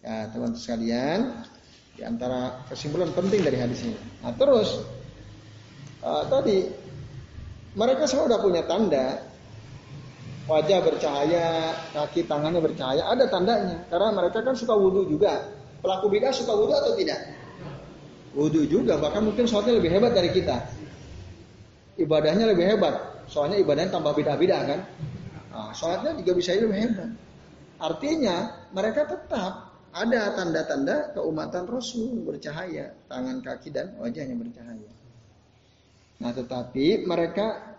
[0.01, 1.19] Ya, teman-teman sekalian,
[1.93, 3.93] di antara kesimpulan penting dari hadis ini.
[4.25, 4.81] Nah, terus
[6.01, 6.65] uh, tadi
[7.77, 9.21] mereka semua sudah punya tanda
[10.49, 13.85] wajah bercahaya, kaki tangannya bercahaya, ada tandanya.
[13.93, 15.53] Karena mereka kan suka wudhu juga.
[15.85, 17.21] Pelaku bidah suka wudhu atau tidak?
[18.31, 20.55] Wudhu juga, bahkan mungkin sholatnya lebih hebat dari kita.
[21.99, 24.79] Ibadahnya lebih hebat, soalnya ibadahnya tambah bidah-bidah kan.
[25.51, 27.11] Nah, sholatnya juga bisa lebih hebat.
[27.81, 34.91] Artinya mereka tetap ada tanda-tanda keumatan Rasul bercahaya, tangan kaki dan wajahnya bercahaya.
[36.23, 37.75] Nah, tetapi mereka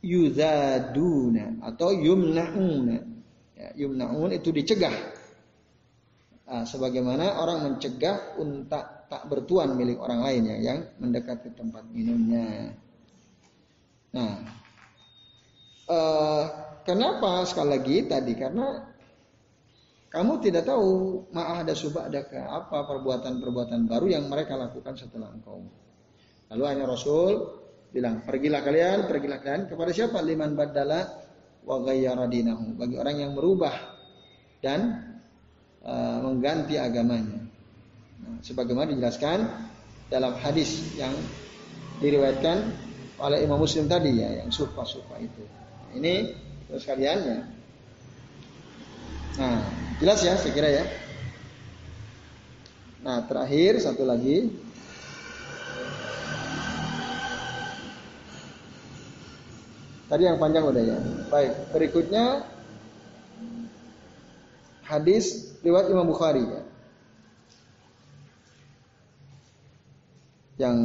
[0.00, 2.98] yuzaduna atau yumnauna.
[3.56, 4.96] Ya, yumnaun itu dicegah.
[6.46, 12.74] Nah, sebagaimana orang mencegah unta tak bertuan milik orang lainnya yang mendekat ke tempat minumnya.
[14.14, 14.32] Nah,
[15.90, 16.44] eh,
[16.82, 18.66] kenapa sekali lagi tadi karena
[20.16, 25.60] kamu tidak tahu ma'ah ada subadaka apa perbuatan-perbuatan baru yang mereka lakukan setelah engkau.
[26.48, 27.42] Lalu hanya Rasul
[27.90, 30.22] bilang, pergilah kalian, pergilah kalian kepada siapa?
[30.22, 31.20] Liman badala
[31.66, 32.78] wa ghayyara dinahu.
[32.78, 33.74] Bagi orang yang merubah
[34.62, 34.80] dan
[35.82, 37.46] uh, mengganti agamanya.
[38.22, 39.44] Nah, sebagaimana dijelaskan
[40.12, 41.12] dalam hadis yang
[42.00, 42.70] diriwayatkan
[43.20, 45.42] oleh Imam Muslim tadi ya, yang sufa-sufa itu.
[45.44, 46.14] Nah, ini
[46.68, 47.38] terus kalian ya.
[49.36, 49.60] Nah,
[49.96, 50.84] Jelas ya saya kira ya.
[53.00, 54.52] Nah terakhir satu lagi.
[60.06, 60.98] Tadi yang panjang udah ya.
[61.32, 62.44] Baik, berikutnya
[64.84, 66.62] hadis riwayat Imam Bukhari ya.
[70.56, 70.76] Yang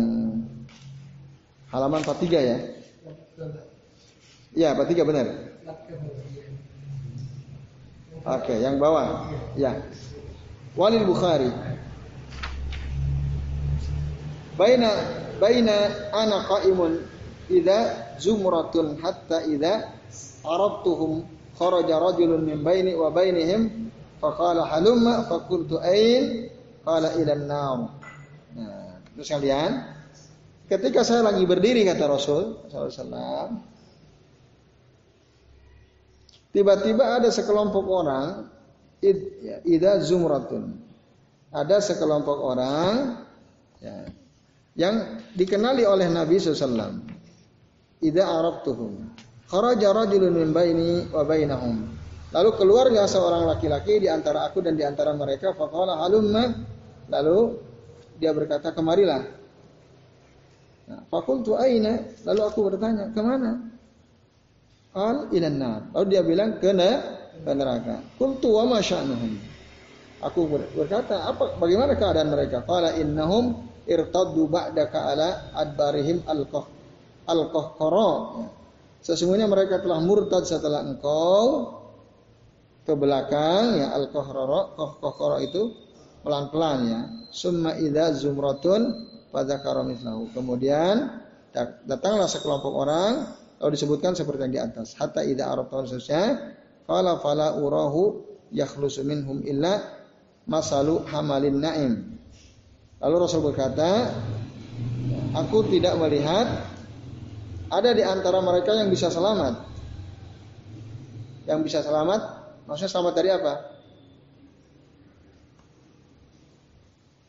[1.72, 2.58] halaman 43 ya.
[4.52, 5.28] Iya, 43 benar.
[8.22, 9.32] Oke, yang bawah.
[9.56, 9.80] Ya.
[10.76, 11.50] Walil Bukhari.
[14.60, 14.92] Baina
[15.42, 17.02] baina ana qaimun
[17.50, 19.90] idza zumratun hatta idza
[20.46, 21.26] arabtuhum
[21.58, 23.90] kharaja rajulun min baini wa bainihim
[24.22, 26.52] faqala halumma faqultu ain
[26.86, 28.01] qala ila an-nar.
[29.16, 29.72] Terus kalian
[30.72, 33.72] ketika saya lagi berdiri kata Rasul wasallam
[36.52, 38.52] Tiba-tiba ada sekelompok orang
[39.00, 40.84] ya, ida zumratun.
[41.52, 43.24] Ada sekelompok orang
[43.80, 44.08] ya,
[44.76, 47.00] yang dikenali oleh Nabi SAW.
[48.04, 49.16] Ida Arab tuhum.
[49.48, 51.88] Kharaja rajulun min baini wa bainahum.
[52.32, 55.56] Lalu keluarnya seorang laki-laki di antara aku dan di antara mereka.
[55.56, 56.52] Faqala halumma.
[57.12, 57.60] Lalu
[58.22, 59.26] dia berkata kemarilah.
[60.86, 62.06] Nah, fakultu aina.
[62.22, 63.58] Lalu aku bertanya ke mana?
[64.94, 68.06] Al ilan Lalu dia bilang ke neraka.
[68.22, 69.34] Kultu wa masya'nuhum.
[70.22, 70.46] Aku
[70.78, 72.62] berkata, apa bagaimana keadaan mereka?
[72.62, 76.70] Qala innahum irtaddu ba'daka ala adbarihim al-qah
[77.26, 78.46] al-qahqara.
[79.02, 81.74] Sesungguhnya mereka telah murtad setelah engkau
[82.86, 85.74] ke belakang ya al-qahqara qahqara itu
[86.22, 87.02] pelan-pelan ya.
[87.32, 90.30] Summa idza zumratun fadzakara mislahu.
[90.34, 91.22] Kemudian
[91.86, 93.28] datanglah sekelompok orang
[93.62, 94.98] lalu disebutkan seperti yang di atas.
[94.98, 96.24] Hatta idza arafta seterusnya
[96.86, 99.82] qala fala urahu yakhlusu minhum illa
[100.50, 101.94] masalu hamalin naim.
[103.02, 104.14] Lalu Rasul berkata,
[105.34, 106.70] aku tidak melihat
[107.72, 109.64] ada di antara mereka yang bisa selamat.
[111.50, 112.22] Yang bisa selamat,
[112.70, 113.54] maksudnya selamat dari apa?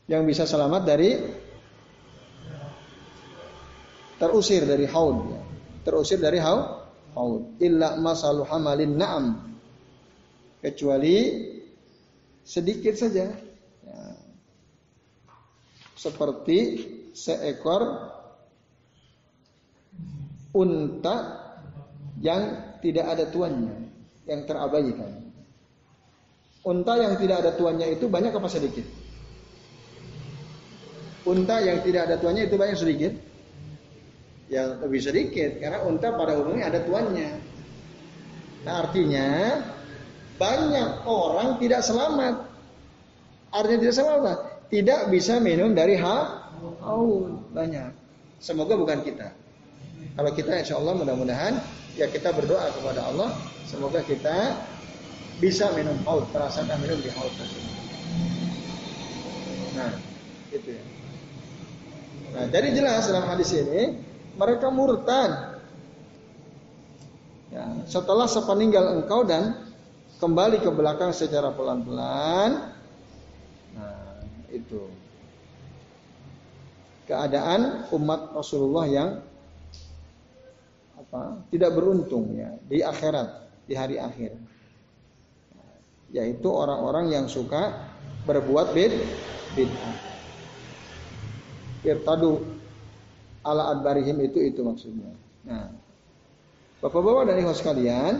[0.07, 1.15] Yang bisa selamat dari
[4.19, 5.35] terusir dari haud.
[5.83, 6.65] Terusir dari haud.
[7.15, 7.59] haud.
[7.63, 9.25] Illa masalu hamalin na'am.
[10.63, 11.15] Kecuali
[12.43, 13.31] sedikit saja
[16.03, 16.57] seperti
[17.15, 18.11] seekor
[20.51, 21.17] unta
[22.19, 23.75] yang tidak ada tuannya,
[24.27, 25.31] yang terabaikan.
[26.63, 29.02] Unta yang tidak ada tuannya itu banyak apa sedikit?
[31.23, 33.13] Unta yang tidak ada tuannya itu banyak sedikit?
[34.51, 37.31] Yang lebih sedikit karena unta pada umumnya ada tuannya.
[38.63, 39.27] Nah, artinya
[40.35, 42.35] banyak orang tidak selamat.
[43.55, 44.37] Artinya tidak selamat
[44.73, 47.93] tidak bisa minum dari haul banyak.
[48.41, 49.29] Semoga bukan kita.
[50.17, 51.61] Kalau kita insya Allah mudah-mudahan
[51.93, 53.29] ya kita berdoa kepada Allah
[53.69, 54.57] semoga kita
[55.37, 57.75] bisa minum haul, merasakan minum di haul tersebut.
[59.77, 59.93] Nah,
[60.49, 60.83] itu ya.
[62.33, 64.01] Nah, jadi jelas dalam hadis ini
[64.33, 65.61] mereka murtad.
[67.53, 69.69] Ya, setelah sepeninggal engkau dan
[70.17, 72.73] kembali ke belakang secara pelan-pelan.
[74.49, 74.89] Itu.
[77.05, 79.09] Keadaan umat Rasulullah yang
[80.97, 83.29] apa tidak beruntung ya di akhirat
[83.69, 84.33] di hari akhir.
[86.13, 87.73] Yaitu orang-orang yang suka
[88.25, 88.93] berbuat bid
[89.57, 90.12] bid'ah
[91.83, 92.43] irtadu
[93.43, 95.11] ala adbarihim itu itu maksudnya
[95.43, 95.69] nah
[96.83, 98.15] Bapak-bapak dan ibu sekalian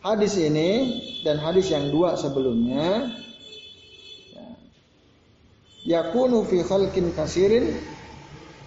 [0.00, 0.70] hadis ini
[1.20, 3.12] dan hadis yang dua sebelumnya
[5.84, 7.76] yakunu fi khalqin kasirin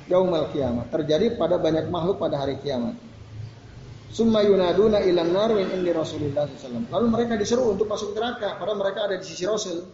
[0.09, 0.89] yaumal kiamat.
[0.89, 2.97] Terjadi pada banyak makhluk pada hari kiamat.
[4.09, 6.89] Summa yunaduna ilan nar min indi Rasulullah SAW.
[6.89, 9.85] Lalu mereka disuruh untuk masuk neraka, padahal mereka ada di sisi Rasul.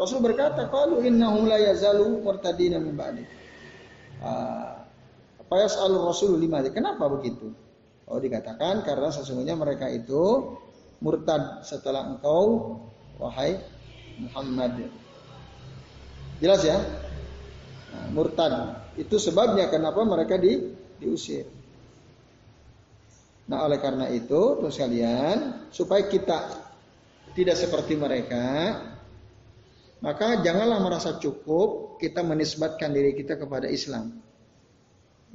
[0.00, 3.24] Rasul berkata, "Qalu innahum la yazalu murtadina min ba'di."
[4.24, 4.88] Ah,
[5.36, 7.52] apa yas'al Rasul lima Kenapa begitu?
[8.08, 10.56] Oh dikatakan karena sesungguhnya mereka itu
[11.04, 12.74] murtad setelah engkau
[13.20, 13.60] wahai
[14.18, 14.88] Muhammad
[16.40, 16.80] Jelas ya?
[17.92, 18.52] Nah, murtad.
[18.96, 21.44] Itu sebabnya kenapa mereka di, diusir.
[23.50, 26.38] Nah oleh karena itu terus kalian supaya kita
[27.34, 28.46] tidak seperti mereka
[30.00, 34.16] maka janganlah merasa cukup kita menisbatkan diri kita kepada Islam.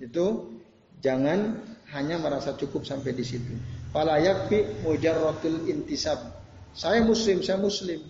[0.01, 0.57] Itu
[1.05, 1.61] jangan
[1.93, 3.53] hanya merasa cukup sampai di situ.
[3.93, 6.17] Fala yakfi mujarratul intisab.
[6.73, 8.01] Saya muslim, saya muslim.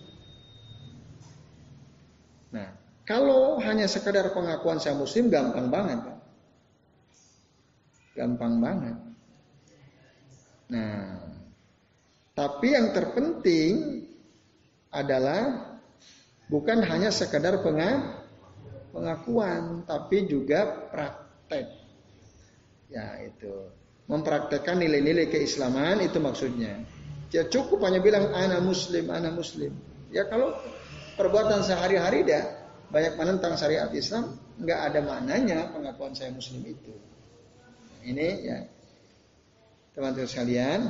[2.50, 2.72] Nah,
[3.04, 6.00] kalau hanya sekadar pengakuan saya muslim gampang banget.
[6.02, 6.18] Kan?
[8.16, 8.96] Gampang banget.
[10.72, 11.20] Nah,
[12.32, 14.02] tapi yang terpenting
[14.90, 15.75] adalah
[16.46, 17.62] bukan hanya sekadar
[18.94, 21.66] pengakuan, tapi juga praktek.
[22.86, 23.70] Ya itu,
[24.06, 26.82] mempraktekkan nilai-nilai keislaman itu maksudnya.
[27.34, 29.74] Ya cukup hanya bilang anak muslim, anak muslim.
[30.14, 30.54] Ya kalau
[31.18, 32.46] perbuatan sehari-hari dah
[32.86, 36.94] banyak menentang syariat Islam, nggak ada maknanya pengakuan saya Muslim itu.
[38.06, 38.58] Ini ya
[39.98, 40.80] teman-teman sekalian.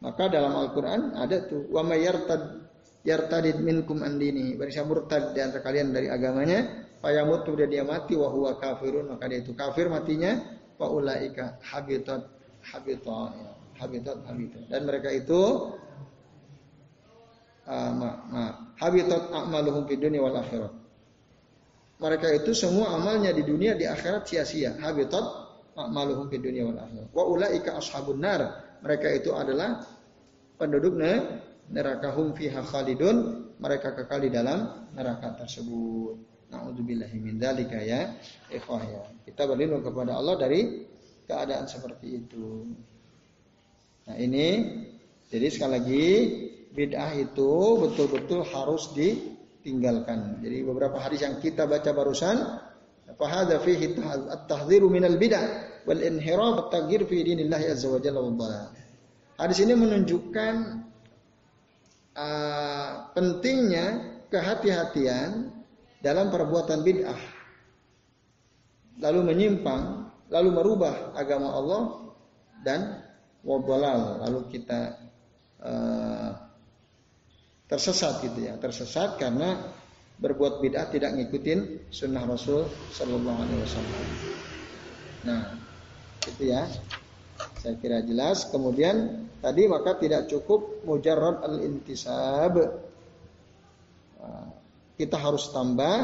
[0.00, 2.59] Maka dalam Al-Quran ada tuh wa yartad
[3.06, 4.56] yartadid minkum andini.
[4.56, 9.16] Bagi siapa murtad di antara kalian dari agamanya, payamut dia dia mati wa huwa kafirun
[9.16, 10.36] maka dia itu kafir matinya
[10.76, 12.28] wa ulaika habitat
[12.60, 13.32] habitat
[13.80, 15.72] habitat habitat dan mereka itu
[17.68, 18.10] ma,
[18.76, 20.72] habitat a'maluhum fid dunya wal akhirah.
[22.00, 24.76] Mereka itu semua amalnya di dunia di akhirat sia-sia.
[24.80, 25.24] Habitat
[25.76, 27.08] a'maluhum fid dunya wal akhirah.
[27.12, 28.40] Wa ulaika ashabun nar.
[28.80, 29.84] Mereka itu adalah
[30.56, 30.96] penduduk
[31.70, 33.46] neraka hum fiha khalidun.
[33.60, 36.16] Mereka kekal di dalam neraka tersebut.
[36.50, 38.10] Nauzubillahi min dzalika ya
[38.50, 39.02] ikhwah ya.
[39.22, 40.82] Kita berlindung kepada Allah dari
[41.30, 42.66] keadaan seperti itu.
[44.10, 44.46] Nah, ini
[45.30, 46.06] jadi sekali lagi
[46.74, 47.50] bid'ah itu
[47.86, 50.42] betul-betul harus ditinggalkan.
[50.42, 52.66] Jadi beberapa hadis yang kita baca barusan
[53.14, 58.74] at-tahdhiru minal bid'ah wal inhiraf at-taghyir fi dinillah azza wa jalla wa
[59.38, 60.54] Hadis ini menunjukkan
[62.20, 63.86] uh, pentingnya
[64.28, 65.48] kehati-hatian
[66.04, 67.20] dalam perbuatan bid'ah.
[69.00, 71.82] Lalu menyimpang, lalu merubah agama Allah
[72.60, 73.00] dan
[73.40, 74.20] wabalal.
[74.28, 75.00] Lalu kita
[75.64, 76.30] uh,
[77.64, 79.72] tersesat gitu ya, tersesat karena
[80.20, 84.04] berbuat bid'ah tidak ngikutin sunnah Rasul Shallallahu Alaihi Wasallam.
[85.24, 85.42] Nah,
[86.28, 86.68] itu ya.
[87.60, 88.48] Saya kira jelas.
[88.48, 92.56] Kemudian tadi maka tidak cukup mujarrad al-intisab.
[94.16, 94.48] Nah,
[94.96, 95.96] kita harus tambah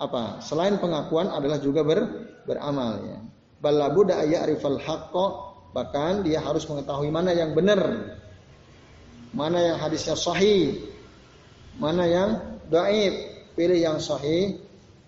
[0.00, 0.40] apa?
[0.40, 2.00] Selain pengakuan adalah juga ber,
[2.48, 3.20] beramal ya.
[3.62, 8.16] Balabu da'aya arifal haqqo bahkan dia harus mengetahui mana yang benar.
[9.36, 10.88] Mana yang hadisnya sahih.
[11.76, 12.30] Mana yang
[12.72, 13.32] dhaif.
[13.52, 14.56] Pilih yang sahih,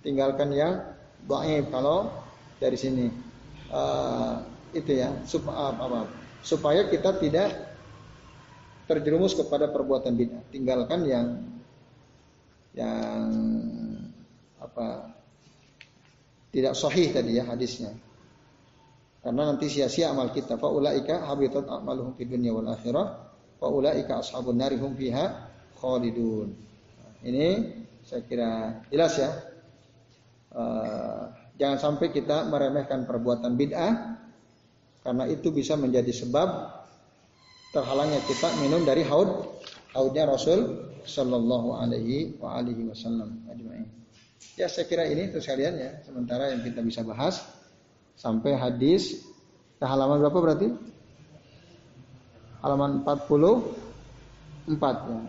[0.05, 0.85] tinggalkan yang
[1.25, 2.13] dhaif kalau
[2.61, 3.09] dari sini.
[3.73, 6.01] Uh, itu ya, supaya apa, apa,
[6.45, 7.49] supaya kita tidak
[8.85, 10.43] terjerumus kepada perbuatan bid'ah.
[10.53, 11.27] Tinggalkan yang
[12.75, 13.31] yang
[14.61, 15.15] apa
[16.53, 17.95] tidak sahih tadi ya hadisnya.
[19.25, 20.61] Karena nanti sia-sia amal kita.
[20.61, 23.33] Faulaika habitat a'maluhum fid dunya wal akhirah.
[23.57, 25.49] Faulaika ashabun nari hum fiha
[25.81, 26.53] khalidun.
[27.25, 27.47] Ini
[28.05, 29.31] saya kira jelas ya.
[30.55, 33.93] Uh, jangan sampai kita meremehkan perbuatan bid'ah
[35.05, 36.49] karena itu bisa menjadi sebab
[37.77, 39.61] terhalangnya kita minum dari haud
[39.93, 43.45] haudnya Rasul Shallallahu Alaihi wa alihi Wasallam
[44.55, 47.43] Ya saya kira ini untuk sekalian ya sementara yang kita bisa bahas
[48.15, 49.19] sampai hadis
[49.83, 50.69] ke halaman berapa berarti?
[52.63, 54.71] Halaman 44
[55.11, 55.21] ya.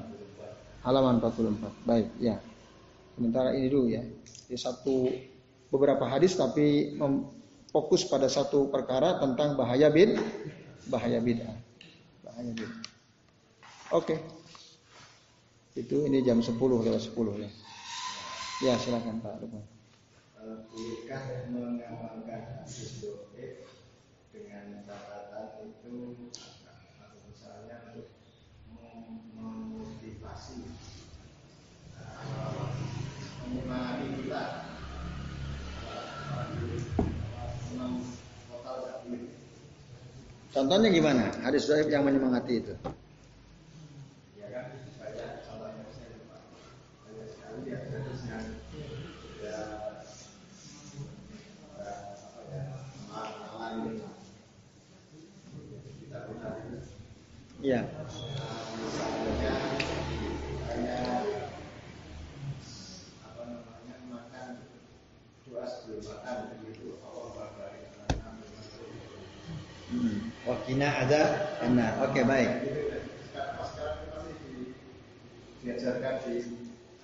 [0.86, 1.90] Halaman 44.
[1.90, 2.38] Baik ya.
[3.18, 4.06] Sementara ini dulu ya.
[4.46, 5.10] Di satu
[5.74, 6.94] beberapa hadis tapi
[7.76, 10.16] fokus pada satu perkara tentang bahaya bid
[10.88, 11.60] bahaya bid'ah.
[12.24, 12.82] Bahaya bid'ah.
[13.92, 14.16] Oke.
[15.76, 17.52] Itu ini jam 10 lewat 10 ya.
[18.64, 19.68] Ya silakan Pak Lukman.
[20.40, 23.28] Bolehkah mengamalkan hadis doa
[24.32, 26.32] dengan catatan itu
[26.64, 28.08] atau misalnya untuk
[29.36, 30.64] memotivasi
[33.44, 34.65] menyemangati kita
[40.56, 41.36] Contohnya gimana?
[41.44, 42.72] Hadis doa yang menyemangati itu.
[57.60, 57.84] Iya.
[69.92, 70.35] Hmm.
[70.46, 71.22] Wakina ada
[71.58, 72.06] benar.
[72.06, 72.52] Oke baik.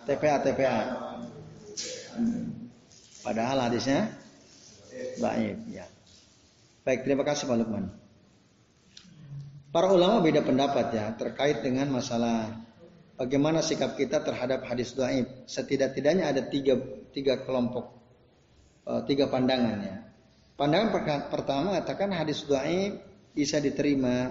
[0.06, 0.80] TPA TPA.
[2.14, 2.70] Hmm.
[3.26, 4.14] Padahal hadisnya
[5.18, 5.90] baik ya.
[6.86, 7.90] Baik terima kasih Pak Lukman.
[9.74, 12.54] Para ulama beda pendapat ya terkait dengan masalah
[13.18, 15.26] bagaimana sikap kita terhadap hadis dhaif.
[15.50, 16.78] Setidak-tidaknya ada tiga,
[17.10, 17.90] tiga kelompok,
[18.86, 19.98] uh, tiga pandangan ya.
[20.60, 20.90] Pandangan
[21.34, 24.28] pertama mengatakan hadis dhaif bisa diterima,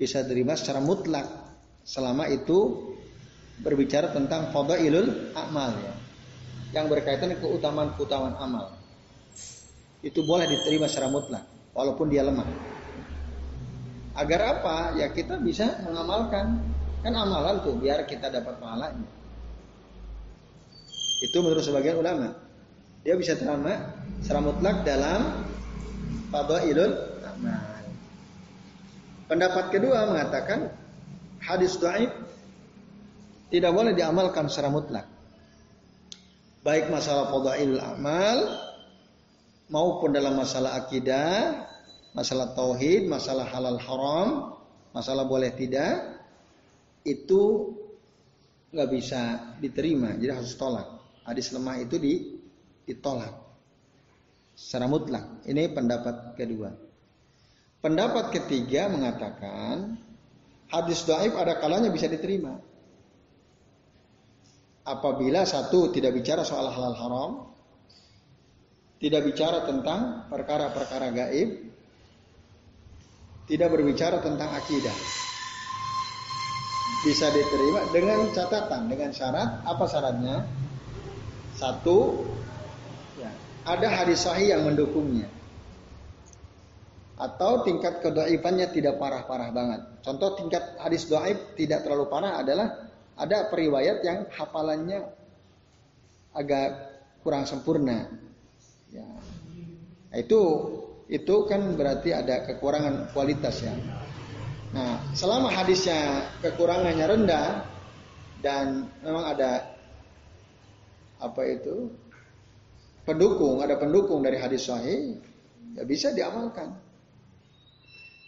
[0.00, 1.28] bisa diterima secara mutlak
[1.84, 2.90] selama itu
[3.60, 5.94] berbicara tentang fadailul amal ya.
[6.72, 8.72] Yang berkaitan dengan keutamaan-keutamaan amal.
[10.00, 11.44] Itu boleh diterima secara mutlak
[11.76, 12.48] walaupun dia lemah.
[14.16, 14.96] Agar apa?
[14.96, 16.60] Ya kita bisa mengamalkan.
[17.02, 19.08] Kan amalan tuh biar kita dapat pahalanya.
[21.22, 22.30] Itu menurut sebagian ulama.
[23.02, 25.44] Dia bisa terima secara mutlak dalam
[26.30, 26.92] fadailul
[27.26, 27.71] amal.
[29.32, 30.68] Pendapat kedua mengatakan
[31.40, 32.12] hadis dhaif
[33.48, 35.08] tidak boleh diamalkan secara mutlak.
[36.60, 38.38] Baik masalah fadailul amal
[39.72, 41.64] maupun dalam masalah akidah
[42.12, 44.28] masalah tauhid, masalah halal haram,
[44.92, 46.20] masalah boleh tidak,
[47.08, 47.72] itu
[48.72, 49.20] nggak bisa
[49.60, 50.88] diterima, jadi harus tolak.
[51.24, 52.14] Hadis lemah itu di,
[52.84, 53.32] ditolak
[54.52, 55.44] secara mutlak.
[55.48, 56.91] Ini pendapat kedua.
[57.82, 59.98] Pendapat ketiga mengatakan
[60.70, 62.62] hadis doaib ada kalanya bisa diterima.
[64.86, 67.30] Apabila satu tidak bicara soal halal haram,
[69.02, 71.74] tidak bicara tentang perkara-perkara gaib,
[73.50, 74.94] tidak berbicara tentang akidah
[77.02, 79.66] bisa diterima dengan catatan, dengan syarat.
[79.66, 80.46] Apa syaratnya?
[81.58, 82.26] Satu,
[83.18, 83.30] ya,
[83.66, 85.41] ada hadis sahih yang mendukungnya.
[87.20, 89.80] Atau tingkat kedaifannya tidak parah-parah banget.
[90.02, 95.06] Contoh tingkat hadis doaib tidak terlalu parah adalah ada periwayat yang hafalannya
[96.32, 96.68] agak
[97.20, 98.08] kurang sempurna.
[98.88, 99.06] Ya.
[100.16, 100.40] Itu
[101.12, 103.76] itu kan berarti ada kekurangan kualitas ya.
[104.72, 107.48] Nah, selama hadisnya kekurangannya rendah
[108.40, 109.76] dan memang ada
[111.20, 111.92] apa itu
[113.06, 115.20] pendukung, ada pendukung dari hadis sahih,
[115.76, 116.72] ya bisa diamalkan.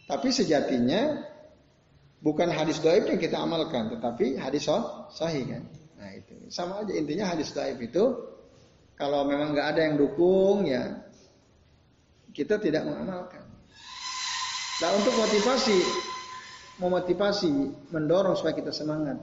[0.05, 1.25] Tapi sejatinya
[2.21, 4.69] bukan hadis doib yang kita amalkan, tetapi hadis
[5.13, 5.63] sahih kan.
[5.97, 8.05] Nah itu sama aja intinya hadis doib itu
[8.95, 11.05] kalau memang nggak ada yang dukung ya
[12.37, 13.45] kita tidak mengamalkan.
[14.83, 15.79] Nah untuk motivasi
[16.79, 17.51] memotivasi,
[17.95, 19.19] mendorong supaya kita semangat.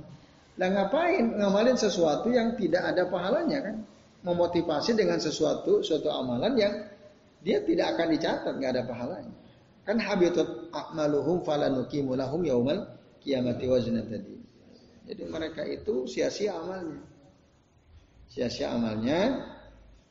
[0.59, 3.75] Lah ngapain ngamalin sesuatu yang tidak ada pahalanya kan?
[4.21, 6.73] Memotivasi dengan sesuatu suatu amalan yang
[7.41, 9.33] dia tidak akan dicatat, nggak ada pahalanya.
[9.81, 12.87] Kan habitat a'maluhum falanuqimu lahum yaumal
[13.21, 14.35] kiamati wazna tadi.
[15.11, 17.03] Jadi mereka itu sia-sia amalnya.
[18.31, 19.19] Sia-sia amalnya.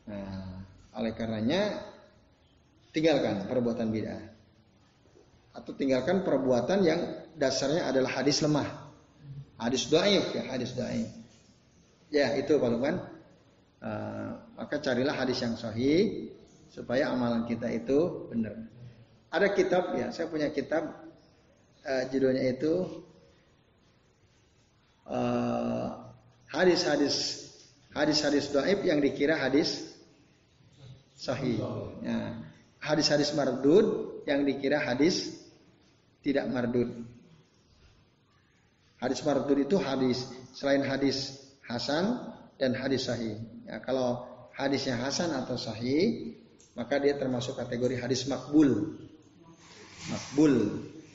[0.07, 0.61] Nah,
[1.01, 1.81] oleh karenanya
[2.91, 4.31] tinggalkan perbuatan bid'ah
[5.51, 7.01] atau tinggalkan perbuatan yang
[7.35, 8.67] dasarnya adalah hadis lemah.
[9.59, 11.11] Hadis dhaif ya, hadis dhaif.
[12.11, 12.97] Ya, itu Pak Lukman.
[13.81, 16.29] Uh, maka carilah hadis yang sahih
[16.69, 18.57] supaya amalan kita itu benar.
[19.31, 20.91] Ada kitab ya, saya punya kitab
[21.87, 23.07] uh, judulnya itu
[25.07, 26.11] uh,
[26.51, 27.47] hadis-hadis
[27.95, 29.95] hadis-hadis dhaif yang dikira hadis
[31.15, 31.63] sahih.
[32.03, 32.43] Ya.
[32.81, 35.37] Hadis-hadis mardud yang dikira hadis
[36.25, 36.91] tidak mardud.
[39.01, 43.37] Hadis mardud itu hadis selain hadis hasan dan hadis sahih.
[43.69, 44.27] Ya, kalau
[44.57, 46.37] hadisnya hasan atau sahih,
[46.77, 48.97] maka dia termasuk kategori hadis makbul.
[50.09, 50.55] Makbul.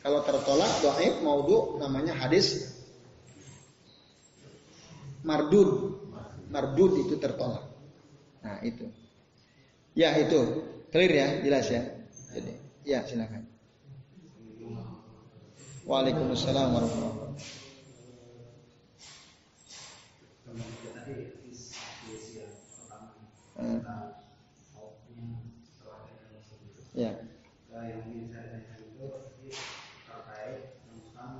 [0.05, 2.77] Kalau tertolak dhaif maudhu namanya hadis
[5.25, 5.97] mardud.
[6.53, 7.65] Mardud itu tertolak.
[8.45, 8.85] Nah, itu.
[9.97, 10.61] Ya, itu.
[10.93, 11.81] Clear ya, jelas ya.
[12.37, 12.53] Jadi,
[12.85, 13.49] ya silakan.
[15.85, 17.65] Waalaikumsalam warahmatullahi wabarakatuh.
[23.55, 23.79] Hmm.
[26.95, 27.11] Ya.
[27.71, 29.07] Yang ingin saya tanyakan itu
[30.07, 31.33] terkait tentang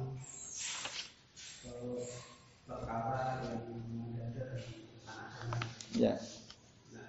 [2.67, 5.63] perkara yang mendadak dari anak-anak.
[5.95, 6.13] Ya.
[6.91, 7.07] Nah,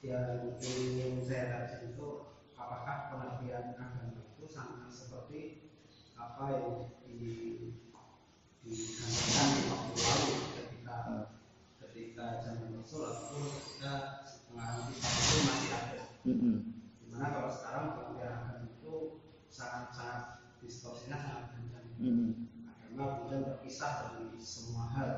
[0.00, 2.08] yang ingin saya tanyakan itu
[2.56, 5.68] apakah pengertian agama itu sama seperti
[6.16, 6.68] apa yang
[7.08, 7.72] di
[8.66, 10.96] digambarkan di waktu lalu ketika
[11.86, 13.92] ketika zaman Rasul ataupun ketika
[14.50, 16.04] pengaruh kita itu masih ada.
[16.26, 16.56] Mm-hmm.
[16.98, 18.94] Di mana kalau sekarang pengertian itu
[19.52, 20.22] sangat-sangat
[20.64, 21.86] distorsinya sangat kencang.
[22.02, 22.30] Mm-hmm.
[22.66, 25.10] Agama kemudian berpisah dari semua hal.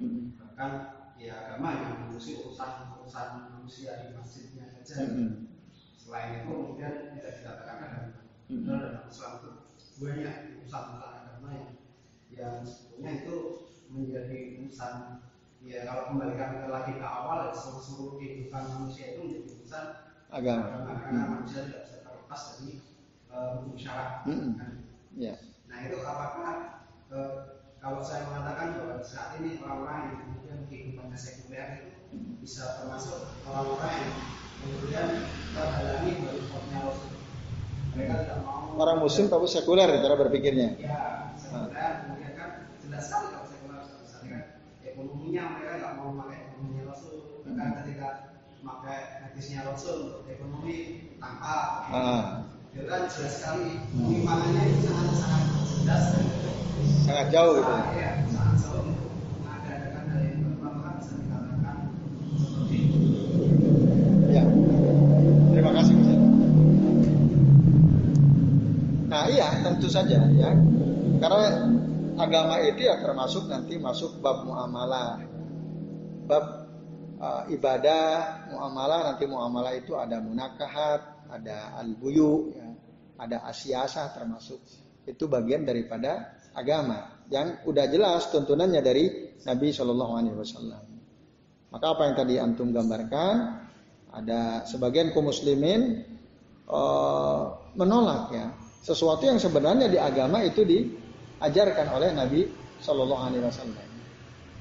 [0.00, 0.24] Mm-hmm.
[0.40, 0.70] Bahkan
[1.20, 5.04] ya agama yang mengurusi urusan urusan manusia di masjidnya saja.
[5.04, 5.52] Mm-hmm.
[6.00, 8.10] Selain itu kemudian tidak dikatakan agama.
[8.44, 8.76] Mm-hmm.
[8.76, 9.50] dalam Islam itu
[10.04, 11.70] banyak urusan-urusan agama yang
[12.34, 13.36] yang sebetulnya itu
[13.88, 14.94] menjadi urusan
[15.64, 19.84] ya kalau kembalikan ke lagi ke awal ya, seluruh, kehidupan manusia itu menjadi urusan
[20.34, 20.64] agama
[20.98, 21.30] karena hmm.
[21.38, 22.70] manusia tidak bisa terlepas dari
[23.30, 24.50] uh, hukum syarat hmm.
[24.58, 24.72] kan?
[25.14, 25.36] yeah.
[25.70, 26.54] nah itu apakah
[27.14, 27.32] uh,
[27.78, 33.92] kalau saya mengatakan bahwa saat ini orang-orang yang kemudian kehidupannya sekuler itu bisa termasuk orang-orang
[33.94, 34.12] yang
[34.64, 35.06] kemudian
[35.52, 37.12] terhalangi dari hukumnya Rasul
[37.94, 40.98] mereka tidak mau orang muslim tapi sekuler cara berpikirnya ya
[41.38, 41.92] sekuler nah.
[42.06, 42.50] kemudian kan
[42.82, 43.44] jelas sekali kalau
[44.94, 47.76] ekonominya mereka nggak mau pakai ekonominya Rasul bahkan hmm.
[47.82, 48.08] ketika
[48.64, 49.00] pakai
[49.74, 52.22] untuk ekonomi tanpa ah.
[52.70, 55.42] itu kan jelas sekali penyimpanan itu sangat sangat
[55.82, 56.04] jelas
[57.02, 57.72] sangat jauh gitu.
[57.74, 58.86] Ah, ya sangat jauh
[59.42, 61.76] mengadakan dari pertama bisa dikatakan
[62.38, 62.98] seperti itu.
[64.30, 64.44] Ya
[65.50, 66.10] terima kasih Mas.
[69.10, 70.50] Nah iya tentu saja ya.
[71.18, 71.46] Karena
[72.14, 75.18] agama itu ya termasuk nanti masuk bab muamalah.
[76.30, 76.63] Bab
[77.18, 82.68] uh, ibadah, muamalah nanti muamalah itu ada munakahat, ada al-buyu, ya,
[83.20, 84.60] ada asyasah termasuk.
[85.04, 90.82] Itu bagian daripada agama yang udah jelas tuntunannya dari Nabi Shallallahu Alaihi Wasallam.
[91.74, 93.34] Maka apa yang tadi antum gambarkan,
[94.14, 96.06] ada sebagian kaum muslimin
[96.70, 98.46] uh, menolak ya
[98.84, 102.46] sesuatu yang sebenarnya di agama itu diajarkan oleh Nabi
[102.78, 103.86] Shallallahu Alaihi Wasallam.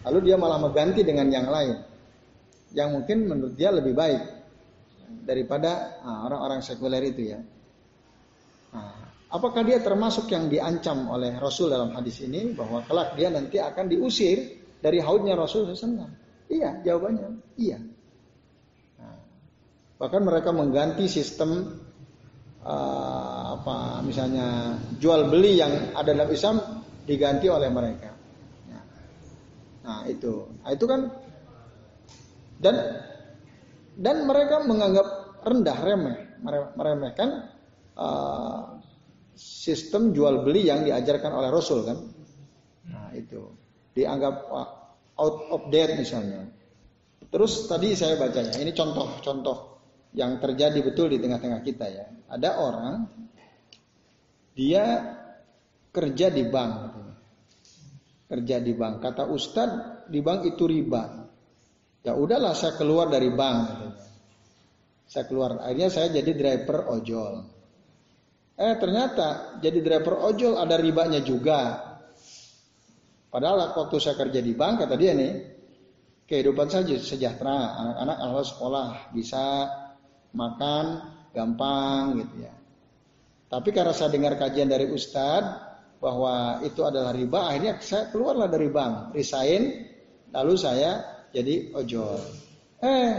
[0.03, 1.79] Lalu dia malah mengganti dengan yang lain,
[2.73, 4.21] yang mungkin menurut dia lebih baik
[5.23, 7.39] daripada ah, orang-orang nah, sekuler itu ya.
[8.73, 13.61] Nah, apakah dia termasuk yang diancam oleh Rasul dalam hadis ini bahwa kelak dia nanti
[13.61, 16.09] akan diusir dari haudnya Rasul SAW?
[16.49, 17.77] Iya, jawabannya iya.
[18.99, 19.17] Nah,
[20.01, 21.77] bahkan mereka mengganti sistem
[22.65, 26.55] uh, apa misalnya jual beli yang ada dalam Islam
[27.05, 28.11] diganti oleh mereka.
[28.67, 28.83] Nah,
[29.85, 31.22] nah itu, nah, itu kan
[32.63, 32.75] dan
[33.99, 35.07] dan mereka menganggap
[35.43, 36.17] rendah remeh
[36.73, 37.51] meremehkan
[37.99, 38.79] uh,
[39.35, 41.97] sistem jual beli yang diajarkan oleh Rasul kan.
[42.89, 43.51] Nah itu
[43.93, 44.69] dianggap uh,
[45.19, 46.47] out of date misalnya.
[47.33, 49.57] Terus tadi saya bacanya, ini contoh-contoh
[50.13, 52.05] yang terjadi betul di tengah-tengah kita ya.
[52.29, 52.95] Ada orang
[54.53, 54.85] dia
[55.89, 56.73] kerja di bank
[58.33, 58.97] Kerja di bank.
[58.97, 61.22] Kata Ustadz di bank itu riba.
[62.03, 63.59] Ya udahlah saya keluar dari bank
[65.07, 65.61] Saya keluar.
[65.63, 67.33] Akhirnya saya jadi driver ojol.
[68.59, 71.79] Eh ternyata jadi driver ojol ada ribanya juga.
[73.29, 75.33] Padahal waktu saya kerja di bank kata dia nih
[76.29, 79.45] kehidupan saja sejahtera, anak-anak alhamdulillah sekolah bisa
[80.33, 80.85] makan
[81.33, 82.53] gampang gitu ya.
[83.53, 88.65] Tapi karena saya dengar kajian dari Ustadz bahwa itu adalah riba, akhirnya saya keluarlah dari
[88.67, 89.87] bank, resign,
[90.33, 92.21] lalu saya jadi ojol.
[92.79, 93.11] Eh,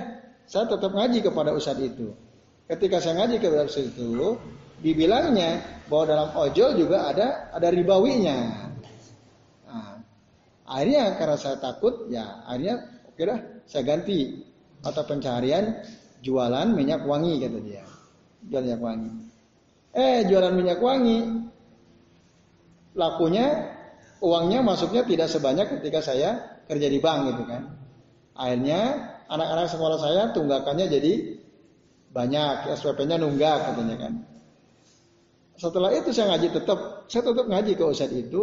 [0.47, 2.15] saya tetap ngaji kepada Ustadz itu.
[2.71, 4.39] Ketika saya ngaji kepada Ustadz itu,
[4.81, 8.71] dibilangnya bahwa dalam ojol juga ada ada ribawinya.
[9.69, 9.99] Nah,
[10.65, 12.75] akhirnya karena saya takut, ya akhirnya
[13.11, 14.47] oke dah, saya ganti
[14.81, 15.83] mata pencaharian
[16.23, 17.85] jualan minyak wangi kata dia.
[18.47, 19.11] Jualan minyak wangi.
[19.95, 21.19] Eh jualan minyak wangi
[22.95, 23.75] lakunya
[24.23, 27.84] uangnya masuknya tidak sebanyak ketika saya kerja di bank gitu kan.
[28.35, 31.13] Akhirnya anak-anak sekolah saya tunggakannya jadi
[32.15, 34.13] banyak, SPP-nya nunggak katanya kan.
[35.55, 38.43] Setelah itu saya ngaji tetap, saya tetap ngaji ke Ustadz itu.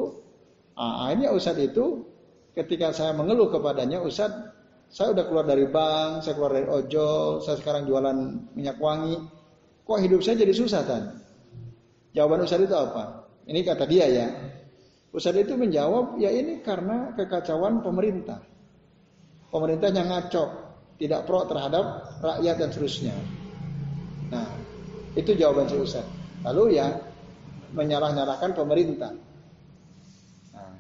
[0.76, 2.08] Nah, akhirnya Ustadz itu
[2.56, 4.52] ketika saya mengeluh kepadanya, Ustadz
[4.92, 8.18] saya udah keluar dari bank, saya keluar dari ojol, saya sekarang jualan
[8.56, 9.16] minyak wangi.
[9.88, 11.04] Kok hidup saya jadi susah kan?
[12.12, 13.28] Jawaban Ustadz itu apa?
[13.48, 14.28] Ini kata dia ya.
[15.16, 18.51] Ustadz itu menjawab, ya ini karena kekacauan pemerintah.
[19.52, 20.44] Pemerintah yang ngaco,
[20.96, 23.16] tidak pro terhadap rakyat dan seterusnya.
[24.32, 24.48] Nah,
[25.20, 26.08] itu jawaban si Ustadz.
[26.48, 26.88] Lalu ya
[27.76, 29.12] menyalah-nyalahkan pemerintah.
[30.56, 30.74] Nah,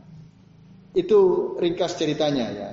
[0.96, 1.20] itu
[1.60, 2.72] ringkas ceritanya ya.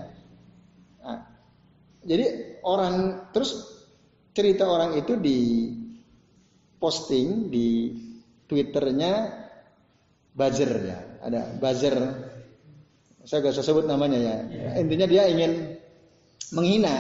[2.09, 2.25] Jadi
[2.65, 3.69] orang terus
[4.33, 5.69] cerita orang itu di
[6.79, 7.91] posting di
[8.49, 9.29] twitternya
[10.33, 11.97] buzzer ya, ada buzzer.
[13.29, 14.37] Saya gak usah sebut namanya ya.
[14.81, 15.77] Intinya dia ingin
[16.55, 16.97] menghina.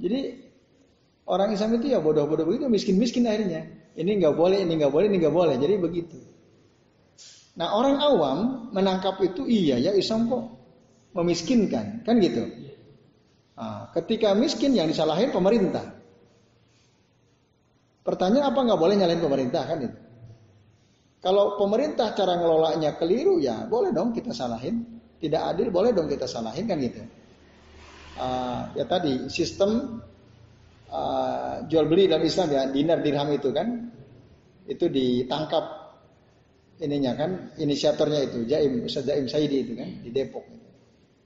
[0.00, 0.20] Jadi
[1.24, 3.64] orang Islam itu ya bodoh-bodoh begitu, miskin-miskin akhirnya.
[3.94, 5.54] Ini nggak boleh, ini nggak boleh, ini nggak boleh.
[5.56, 6.18] Jadi begitu.
[7.54, 8.38] Nah orang awam
[8.74, 10.44] menangkap itu iya ya Islam kok
[11.14, 12.42] memiskinkan, kan gitu.
[13.54, 15.94] Nah, ketika miskin yang disalahin pemerintah.
[18.02, 19.98] Pertanyaan apa nggak boleh nyalain pemerintah kan itu?
[21.22, 24.84] Kalau pemerintah cara ngelolanya keliru ya boleh dong kita salahin.
[25.16, 27.00] Tidak adil boleh dong kita salahin kan gitu.
[28.14, 29.98] Uh, ya tadi sistem
[30.86, 33.90] uh, jual beli dalam Islam ya dinar dirham itu kan
[34.70, 35.84] itu ditangkap
[36.78, 40.46] ininya kan inisiatornya itu Jaim Ustaz Jaim Saidi itu kan di Depok.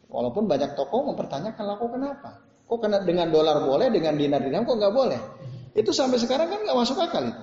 [0.09, 2.31] Walaupun banyak toko mempertanyakan lah kok kenapa?
[2.69, 5.21] Kok kena dengan dolar boleh, dengan dinar dirham kok nggak boleh?
[5.77, 7.43] Itu sampai sekarang kan nggak masuk akal itu.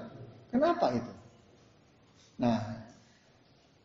[0.50, 1.12] Kenapa itu?
[2.41, 2.58] Nah,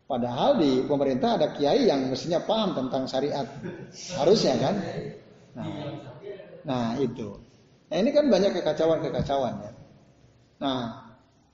[0.08, 3.46] padahal di pemerintah ada kiai yang mestinya paham tentang syariat,
[4.16, 4.74] harusnya kan?
[5.54, 5.66] Nah,
[6.62, 7.38] nah itu.
[7.90, 9.72] Nah ini kan banyak kekacauan-kekacauan ya.
[10.62, 10.80] Nah,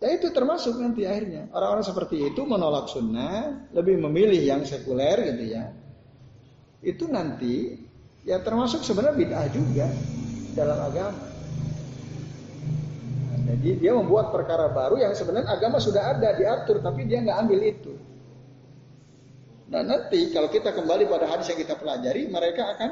[0.03, 5.57] ya itu termasuk nanti akhirnya orang-orang seperti itu menolak sunnah, lebih memilih yang sekuler gitu
[5.57, 5.73] ya
[6.87, 7.75] itu nanti
[8.23, 9.87] ya termasuk sebenarnya bid'ah juga
[10.55, 11.25] dalam agama.
[13.27, 17.39] Nah, jadi dia membuat perkara baru yang sebenarnya agama sudah ada diatur tapi dia nggak
[17.43, 17.95] ambil itu.
[19.67, 22.91] Nah nanti kalau kita kembali pada hadis yang kita pelajari, mereka akan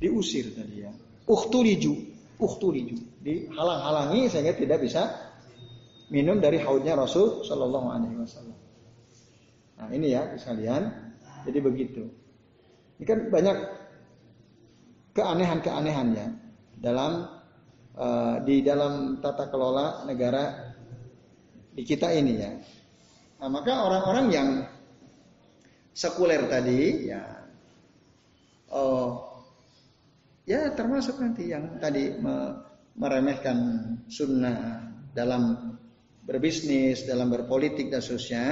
[0.00, 0.92] diusir tadi ya.
[1.26, 1.92] Uhtuliju,
[2.38, 5.10] uhtuliju, dihalang-halangi sehingga tidak bisa
[6.12, 8.58] minum dari haudnya Rasul Shallallahu Alaihi Wasallam.
[9.76, 10.88] Nah ini ya sekalian,
[11.44, 12.06] jadi begitu.
[12.96, 13.56] Ini kan banyak
[15.12, 16.28] keanehan-keanehan ya
[16.80, 17.28] dalam
[17.96, 20.72] uh, di dalam tata kelola negara
[21.76, 22.52] di kita ini ya.
[23.36, 24.48] Nah, maka orang-orang yang
[25.92, 27.20] sekuler tadi ya
[28.72, 29.35] oh
[30.46, 32.54] ya termasuk nanti yang tadi me,
[32.96, 33.58] meremehkan
[34.08, 35.76] sunnah dalam
[36.24, 38.46] berbisnis, dalam berpolitik dan seterusnya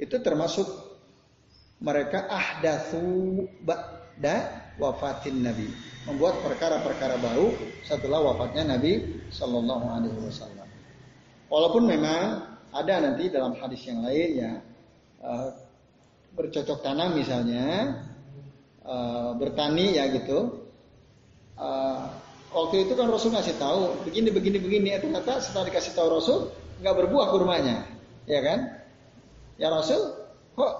[0.00, 0.66] itu termasuk
[1.80, 4.36] mereka ahdatsu ba'da
[4.76, 5.68] wafatin Nabi,
[6.04, 7.52] membuat perkara-perkara baru
[7.84, 10.68] setelah wafatnya Nabi Shallallahu Alaihi Wasallam.
[11.48, 12.22] Walaupun memang
[12.70, 14.52] ada nanti dalam hadis yang lain ya
[15.24, 15.48] uh,
[16.36, 17.96] bercocok tanam misalnya,
[18.84, 20.59] uh, bertani ya gitu.
[21.60, 22.08] Uh,
[22.56, 26.38] waktu itu kan Rasul ngasih tahu begini begini begini, ternyata setelah dikasih tahu Rasul
[26.80, 27.84] nggak berbuah kurmanya,
[28.24, 28.80] ya kan?
[29.60, 30.00] Ya Rasul,
[30.56, 30.72] kok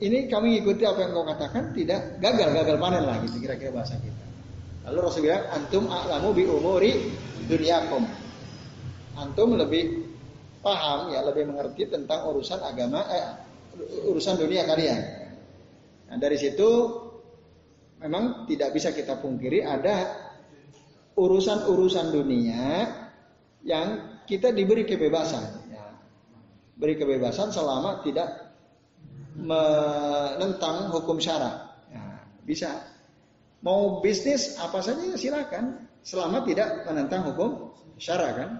[0.00, 4.00] ini kami ikuti apa yang kau katakan tidak gagal gagal panen lah gitu kira-kira bahasa
[4.00, 4.24] kita.
[4.88, 7.12] Lalu Rasul bilang antum a'lamu bi umuri
[7.44, 8.08] dunyakum.
[9.20, 10.08] Antum lebih
[10.64, 13.26] paham ya lebih mengerti tentang urusan agama eh,
[14.08, 15.00] urusan dunia kalian.
[16.08, 16.68] Nah, dari situ
[17.98, 20.14] memang tidak bisa kita pungkiri ada
[21.18, 22.86] urusan-urusan dunia
[23.66, 25.70] yang kita diberi kebebasan.
[25.72, 25.86] Ya.
[26.78, 28.54] Beri kebebasan selama tidak
[29.34, 31.74] menentang hukum syara.
[31.90, 32.70] Ya, bisa.
[33.58, 38.50] Mau bisnis apa saja ya silakan, selama tidak menentang hukum syara kan.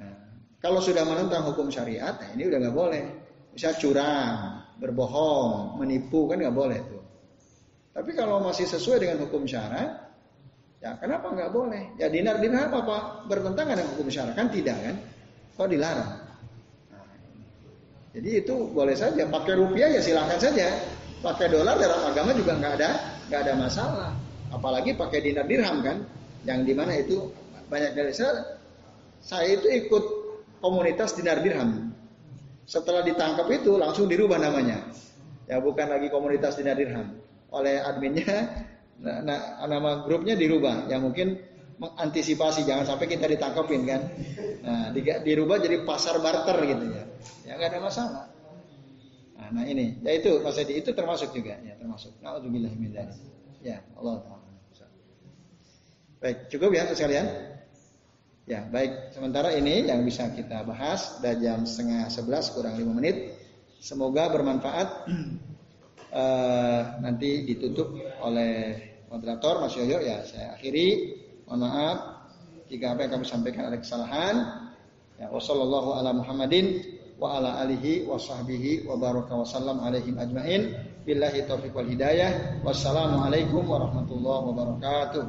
[0.00, 0.16] Nah,
[0.64, 3.04] kalau sudah menentang hukum syariat, nah ini udah nggak boleh.
[3.52, 6.99] Bisa curang, berbohong, menipu kan nggak boleh tuh.
[7.90, 10.10] Tapi kalau masih sesuai dengan hukum syara,
[10.78, 11.98] ya kenapa nggak boleh?
[11.98, 14.96] Ya dinar dinar apa, apa bertentangan dengan hukum syara kan tidak kan?
[15.58, 16.12] Kok dilarang?
[16.94, 17.04] Nah,
[18.14, 19.26] jadi itu boleh saja.
[19.26, 20.70] Pakai rupiah ya silahkan saja.
[21.20, 22.90] Pakai dolar dalam agama juga nggak ada
[23.28, 24.10] nggak ada masalah.
[24.50, 26.02] Apalagi pakai dinar dirham kan,
[26.42, 27.30] yang di mana itu
[27.70, 28.58] banyak dari saya.
[29.20, 30.04] Saya itu ikut
[30.64, 31.92] komunitas dinar dirham.
[32.64, 34.80] Setelah ditangkap itu langsung dirubah namanya.
[35.44, 37.19] Ya bukan lagi komunitas dinar dirham.
[37.50, 38.66] Oleh adminnya
[39.02, 40.86] nah, nah, nama grupnya dirubah.
[40.86, 41.38] Ya mungkin
[41.80, 44.00] mengantisipasi jangan sampai kita ditangkapin kan.
[44.60, 44.92] Nah,
[45.24, 47.04] dirubah jadi pasar barter gitu ya.
[47.48, 48.24] Ya nggak ada masalah.
[49.40, 52.12] Nah, nah ini, ya itu Mas Edi itu termasuk juga ya termasuk.
[52.46, 52.68] Min
[53.60, 54.40] Ya, Allah taala.
[56.20, 57.26] Baik, cukup ya sekalian.
[58.44, 59.16] Ya, baik.
[59.16, 63.32] Sementara ini yang bisa kita bahas dan jam setengah sebelas kurang lima menit.
[63.80, 64.88] Semoga bermanfaat.
[66.10, 67.94] Uh, nanti ditutup
[68.26, 68.74] oleh
[69.06, 70.26] moderator Mas Yoyo ya.
[70.26, 71.18] Saya akhiri.
[71.46, 71.98] Mohon maaf
[72.70, 74.36] jika apa yang kami sampaikan ada kesalahan.
[75.18, 76.82] Ya, wasallallahu ala Muhammadin
[77.20, 80.74] wa ala alihi wa sahbihi wa baraka wa sallam alaihim ajmain.
[81.06, 82.62] Billahi taufiq wal hidayah.
[82.62, 85.22] Wassalamualaikum warahmatullahi wabarakatuh.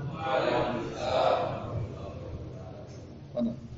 [3.33, 3.70] Waalaikumsalam.